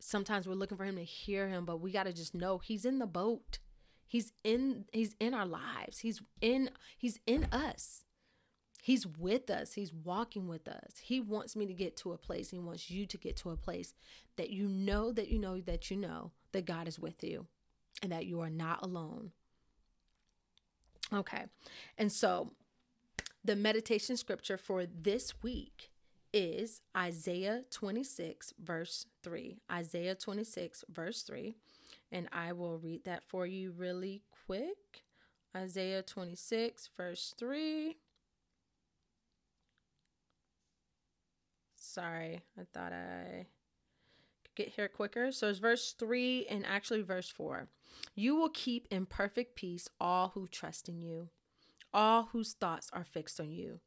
Sometimes 0.00 0.48
we're 0.48 0.54
looking 0.54 0.78
for 0.78 0.84
him 0.84 0.96
to 0.96 1.04
hear 1.04 1.48
him, 1.48 1.64
but 1.64 1.80
we 1.80 1.92
got 1.92 2.04
to 2.04 2.12
just 2.12 2.34
know 2.34 2.58
he's 2.58 2.84
in 2.84 2.98
the 2.98 3.06
boat. 3.06 3.58
He's 4.06 4.32
in 4.42 4.86
he's 4.92 5.14
in 5.20 5.34
our 5.34 5.46
lives. 5.46 6.00
He's 6.00 6.22
in 6.40 6.70
he's 6.96 7.20
in 7.26 7.44
us. 7.52 8.04
He's 8.84 9.06
with 9.06 9.48
us. 9.48 9.74
He's 9.74 9.92
walking 9.92 10.48
with 10.48 10.66
us. 10.66 10.98
He 11.00 11.20
wants 11.20 11.54
me 11.54 11.66
to 11.66 11.72
get 11.72 11.96
to 11.98 12.12
a 12.12 12.18
place. 12.18 12.50
He 12.50 12.58
wants 12.58 12.90
you 12.90 13.06
to 13.06 13.16
get 13.16 13.36
to 13.36 13.50
a 13.50 13.56
place 13.56 13.94
that 14.36 14.50
you 14.50 14.66
know 14.66 15.12
that 15.12 15.28
you 15.28 15.38
know 15.38 15.60
that 15.60 15.90
you 15.90 15.96
know 15.96 16.32
that 16.50 16.66
God 16.66 16.88
is 16.88 16.98
with 16.98 17.22
you 17.22 17.46
and 18.02 18.10
that 18.10 18.26
you 18.26 18.40
are 18.40 18.50
not 18.50 18.82
alone. 18.82 19.30
Okay. 21.12 21.44
And 21.96 22.10
so 22.10 22.52
the 23.44 23.54
meditation 23.54 24.16
scripture 24.16 24.58
for 24.58 24.84
this 24.84 25.42
week 25.42 25.90
is 26.32 26.80
Isaiah 26.96 27.62
26, 27.70 28.54
verse 28.60 29.06
3. 29.22 29.58
Isaiah 29.70 30.16
26, 30.16 30.84
verse 30.90 31.22
3 31.22 31.54
and 32.12 32.28
I 32.30 32.52
will 32.52 32.78
read 32.78 33.04
that 33.04 33.24
for 33.24 33.46
you 33.46 33.72
really 33.72 34.22
quick. 34.46 35.02
Isaiah 35.56 36.02
26, 36.02 36.90
verse 36.96 37.34
3. 37.38 37.96
Sorry, 41.92 42.40
I 42.58 42.62
thought 42.72 42.94
I 42.94 43.46
could 44.44 44.54
get 44.54 44.68
here 44.68 44.88
quicker. 44.88 45.30
So 45.30 45.48
it's 45.48 45.58
verse 45.58 45.94
3 45.98 46.46
and 46.48 46.64
actually 46.64 47.02
verse 47.02 47.28
4. 47.28 47.68
You 48.14 48.34
will 48.34 48.48
keep 48.48 48.88
in 48.90 49.04
perfect 49.04 49.56
peace 49.56 49.88
all 50.00 50.30
who 50.34 50.48
trust 50.48 50.88
in 50.88 51.02
you, 51.02 51.28
all 51.92 52.30
whose 52.32 52.54
thoughts 52.54 52.88
are 52.94 53.04
fixed 53.04 53.38
on 53.38 53.50
you. 53.50 53.80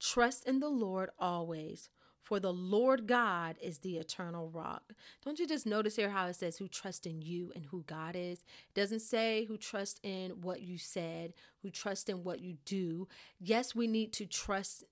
Trust 0.00 0.48
in 0.48 0.58
the 0.58 0.68
Lord 0.68 1.10
always 1.16 1.90
for 2.24 2.40
the 2.40 2.52
Lord 2.52 3.06
God 3.06 3.56
is 3.60 3.78
the 3.78 3.98
eternal 3.98 4.48
rock. 4.48 4.94
Don't 5.24 5.38
you 5.38 5.46
just 5.46 5.66
notice 5.66 5.96
here 5.96 6.08
how 6.08 6.26
it 6.26 6.36
says 6.36 6.56
who 6.56 6.68
trust 6.68 7.06
in 7.06 7.20
you 7.20 7.52
and 7.54 7.66
who 7.66 7.84
God 7.86 8.16
is? 8.16 8.38
It 8.38 8.74
doesn't 8.74 9.02
say 9.02 9.44
who 9.44 9.58
trust 9.58 10.00
in 10.02 10.40
what 10.40 10.62
you 10.62 10.78
said, 10.78 11.34
who 11.62 11.70
trust 11.70 12.08
in 12.08 12.24
what 12.24 12.40
you 12.40 12.56
do. 12.64 13.08
Yes, 13.38 13.74
we 13.74 13.86
need 13.86 14.14
to 14.14 14.24
trust 14.24 14.84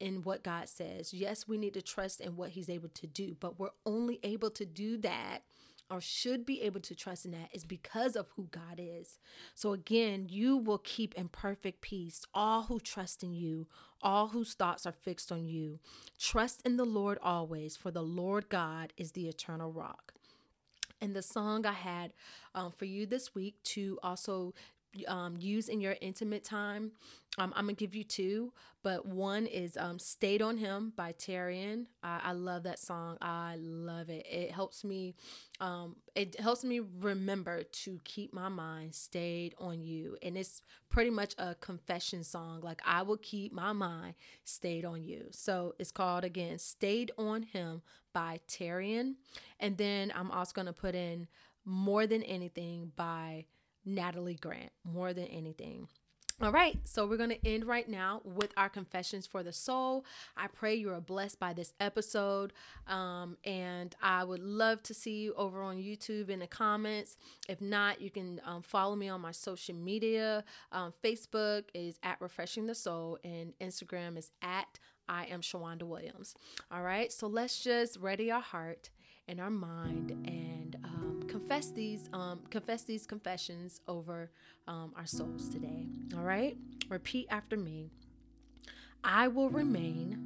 in 0.00 0.22
what 0.22 0.42
God 0.42 0.68
says. 0.68 1.12
Yes, 1.12 1.48
we 1.48 1.58
need 1.58 1.74
to 1.74 1.82
trust 1.82 2.20
in 2.20 2.36
what 2.36 2.50
He's 2.50 2.68
able 2.68 2.88
to 2.90 3.06
do, 3.06 3.36
but 3.38 3.58
we're 3.58 3.70
only 3.84 4.18
able 4.22 4.50
to 4.50 4.64
do 4.64 4.98
that 4.98 5.42
or 5.90 6.00
should 6.00 6.44
be 6.44 6.62
able 6.62 6.80
to 6.80 6.94
trust 6.94 7.24
in 7.24 7.30
that 7.30 7.48
is 7.52 7.64
because 7.64 8.16
of 8.16 8.26
who 8.36 8.48
God 8.50 8.78
is. 8.78 9.18
So 9.54 9.72
again, 9.72 10.26
you 10.28 10.56
will 10.56 10.78
keep 10.78 11.14
in 11.14 11.28
perfect 11.28 11.80
peace 11.80 12.24
all 12.34 12.64
who 12.64 12.80
trust 12.80 13.22
in 13.22 13.32
you, 13.32 13.68
all 14.02 14.28
whose 14.28 14.54
thoughts 14.54 14.84
are 14.86 14.92
fixed 14.92 15.30
on 15.30 15.46
you. 15.46 15.78
Trust 16.18 16.62
in 16.66 16.76
the 16.76 16.84
Lord 16.84 17.18
always, 17.22 17.76
for 17.76 17.90
the 17.90 18.02
Lord 18.02 18.48
God 18.48 18.92
is 18.96 19.12
the 19.12 19.28
eternal 19.28 19.72
rock. 19.72 20.12
And 21.00 21.14
the 21.14 21.22
song 21.22 21.66
I 21.66 21.72
had 21.72 22.12
um, 22.54 22.72
for 22.72 22.86
you 22.86 23.06
this 23.06 23.34
week 23.34 23.62
to 23.64 23.98
also 24.02 24.54
um, 25.06 25.36
use 25.38 25.68
in 25.68 25.80
your 25.80 25.96
intimate 26.00 26.44
time. 26.44 26.92
Um, 27.38 27.52
I'm 27.54 27.64
gonna 27.66 27.74
give 27.74 27.94
you 27.94 28.02
two, 28.02 28.52
but 28.82 29.04
one 29.04 29.46
is 29.46 29.76
um, 29.76 29.98
"Stayed 29.98 30.40
on 30.40 30.56
Him" 30.56 30.92
by 30.96 31.12
Tarian. 31.12 31.86
I, 32.02 32.20
I 32.24 32.32
love 32.32 32.62
that 32.62 32.78
song. 32.78 33.18
I 33.20 33.56
love 33.58 34.08
it. 34.08 34.26
It 34.26 34.50
helps 34.52 34.84
me. 34.84 35.14
Um, 35.60 35.96
it 36.14 36.40
helps 36.40 36.64
me 36.64 36.80
remember 36.80 37.62
to 37.62 38.00
keep 38.04 38.32
my 38.32 38.48
mind 38.48 38.94
stayed 38.94 39.54
on 39.58 39.82
you, 39.82 40.16
and 40.22 40.38
it's 40.38 40.62
pretty 40.88 41.10
much 41.10 41.34
a 41.36 41.54
confession 41.56 42.24
song. 42.24 42.62
Like 42.62 42.80
I 42.86 43.02
will 43.02 43.18
keep 43.18 43.52
my 43.52 43.72
mind 43.72 44.14
stayed 44.44 44.86
on 44.86 45.04
you. 45.04 45.26
So 45.30 45.74
it's 45.78 45.92
called 45.92 46.24
again 46.24 46.58
"Stayed 46.58 47.12
on 47.18 47.42
Him" 47.42 47.82
by 48.14 48.40
Tarian, 48.48 49.16
and 49.60 49.76
then 49.76 50.10
I'm 50.16 50.30
also 50.30 50.52
gonna 50.54 50.72
put 50.72 50.94
in 50.94 51.28
"More 51.66 52.06
Than 52.06 52.22
Anything" 52.22 52.92
by 52.96 53.44
Natalie 53.86 54.34
Grant 54.34 54.72
more 54.84 55.14
than 55.14 55.26
anything. 55.26 55.88
All 56.42 56.52
right, 56.52 56.78
so 56.84 57.06
we're 57.06 57.16
going 57.16 57.30
to 57.30 57.48
end 57.48 57.64
right 57.64 57.88
now 57.88 58.20
with 58.22 58.52
our 58.58 58.68
confessions 58.68 59.26
for 59.26 59.42
the 59.42 59.54
soul. 59.54 60.04
I 60.36 60.48
pray 60.48 60.74
you 60.74 60.92
are 60.92 61.00
blessed 61.00 61.40
by 61.40 61.54
this 61.54 61.72
episode. 61.80 62.52
Um, 62.86 63.38
and 63.42 63.96
I 64.02 64.22
would 64.22 64.42
love 64.42 64.82
to 64.82 64.92
see 64.92 65.22
you 65.22 65.32
over 65.34 65.62
on 65.62 65.76
YouTube 65.76 66.28
in 66.28 66.40
the 66.40 66.46
comments. 66.46 67.16
If 67.48 67.62
not, 67.62 68.02
you 68.02 68.10
can 68.10 68.42
um, 68.44 68.60
follow 68.60 68.94
me 68.96 69.08
on 69.08 69.22
my 69.22 69.32
social 69.32 69.74
media. 69.74 70.44
Um, 70.72 70.92
Facebook 71.02 71.64
is 71.72 71.98
at 72.02 72.20
Refreshing 72.20 72.66
the 72.66 72.74
Soul, 72.74 73.18
and 73.24 73.54
Instagram 73.58 74.18
is 74.18 74.30
at 74.42 74.78
I 75.08 75.24
am 75.26 75.40
Shawanda 75.40 75.84
Williams. 75.84 76.34
All 76.70 76.82
right, 76.82 77.10
so 77.10 77.28
let's 77.28 77.60
just 77.60 77.98
ready 77.98 78.30
our 78.30 78.42
heart 78.42 78.90
and 79.26 79.40
our 79.40 79.50
mind 79.50 80.10
and 80.10 80.76
um, 80.84 80.95
confess 81.46 81.70
these 81.70 82.08
um, 82.12 82.40
confess 82.50 82.82
these 82.82 83.06
confessions 83.06 83.80
over 83.86 84.32
um, 84.66 84.92
our 84.96 85.06
souls 85.06 85.48
today. 85.48 85.86
All 86.16 86.24
right, 86.24 86.56
repeat 86.88 87.28
after 87.30 87.56
me. 87.56 87.92
I 89.04 89.28
will 89.28 89.48
remain 89.48 90.18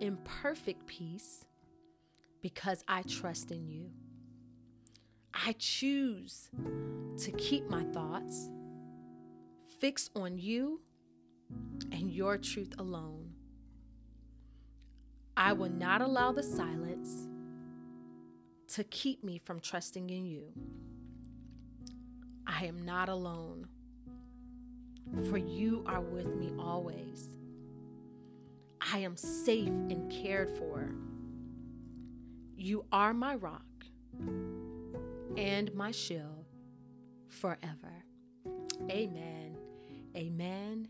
in 0.00 0.18
perfect 0.24 0.86
peace 0.86 1.46
because 2.42 2.84
I 2.86 3.00
trust 3.02 3.50
in 3.50 3.66
you. 3.66 3.92
I 5.32 5.52
choose 5.52 6.50
to 7.22 7.32
keep 7.32 7.70
my 7.70 7.84
thoughts 7.84 8.50
fixed 9.80 10.10
on 10.14 10.36
you 10.36 10.82
and 11.92 12.10
your 12.10 12.36
truth 12.36 12.74
alone. 12.78 13.30
I 15.34 15.54
will 15.54 15.70
not 15.70 16.02
allow 16.02 16.30
the 16.32 16.42
silence 16.42 17.26
to 18.68 18.84
keep 18.84 19.22
me 19.22 19.38
from 19.38 19.60
trusting 19.60 20.10
in 20.10 20.26
you. 20.26 20.52
I 22.46 22.66
am 22.66 22.84
not 22.84 23.08
alone, 23.08 23.68
for 25.28 25.38
you 25.38 25.84
are 25.86 26.00
with 26.00 26.34
me 26.34 26.52
always. 26.58 27.36
I 28.80 28.98
am 28.98 29.16
safe 29.16 29.68
and 29.68 30.10
cared 30.10 30.50
for. 30.56 30.90
You 32.56 32.84
are 32.92 33.14
my 33.14 33.34
rock 33.34 33.64
and 35.36 35.74
my 35.74 35.90
shield 35.90 36.46
forever. 37.28 38.04
Amen. 38.90 39.56
Amen 40.16 40.88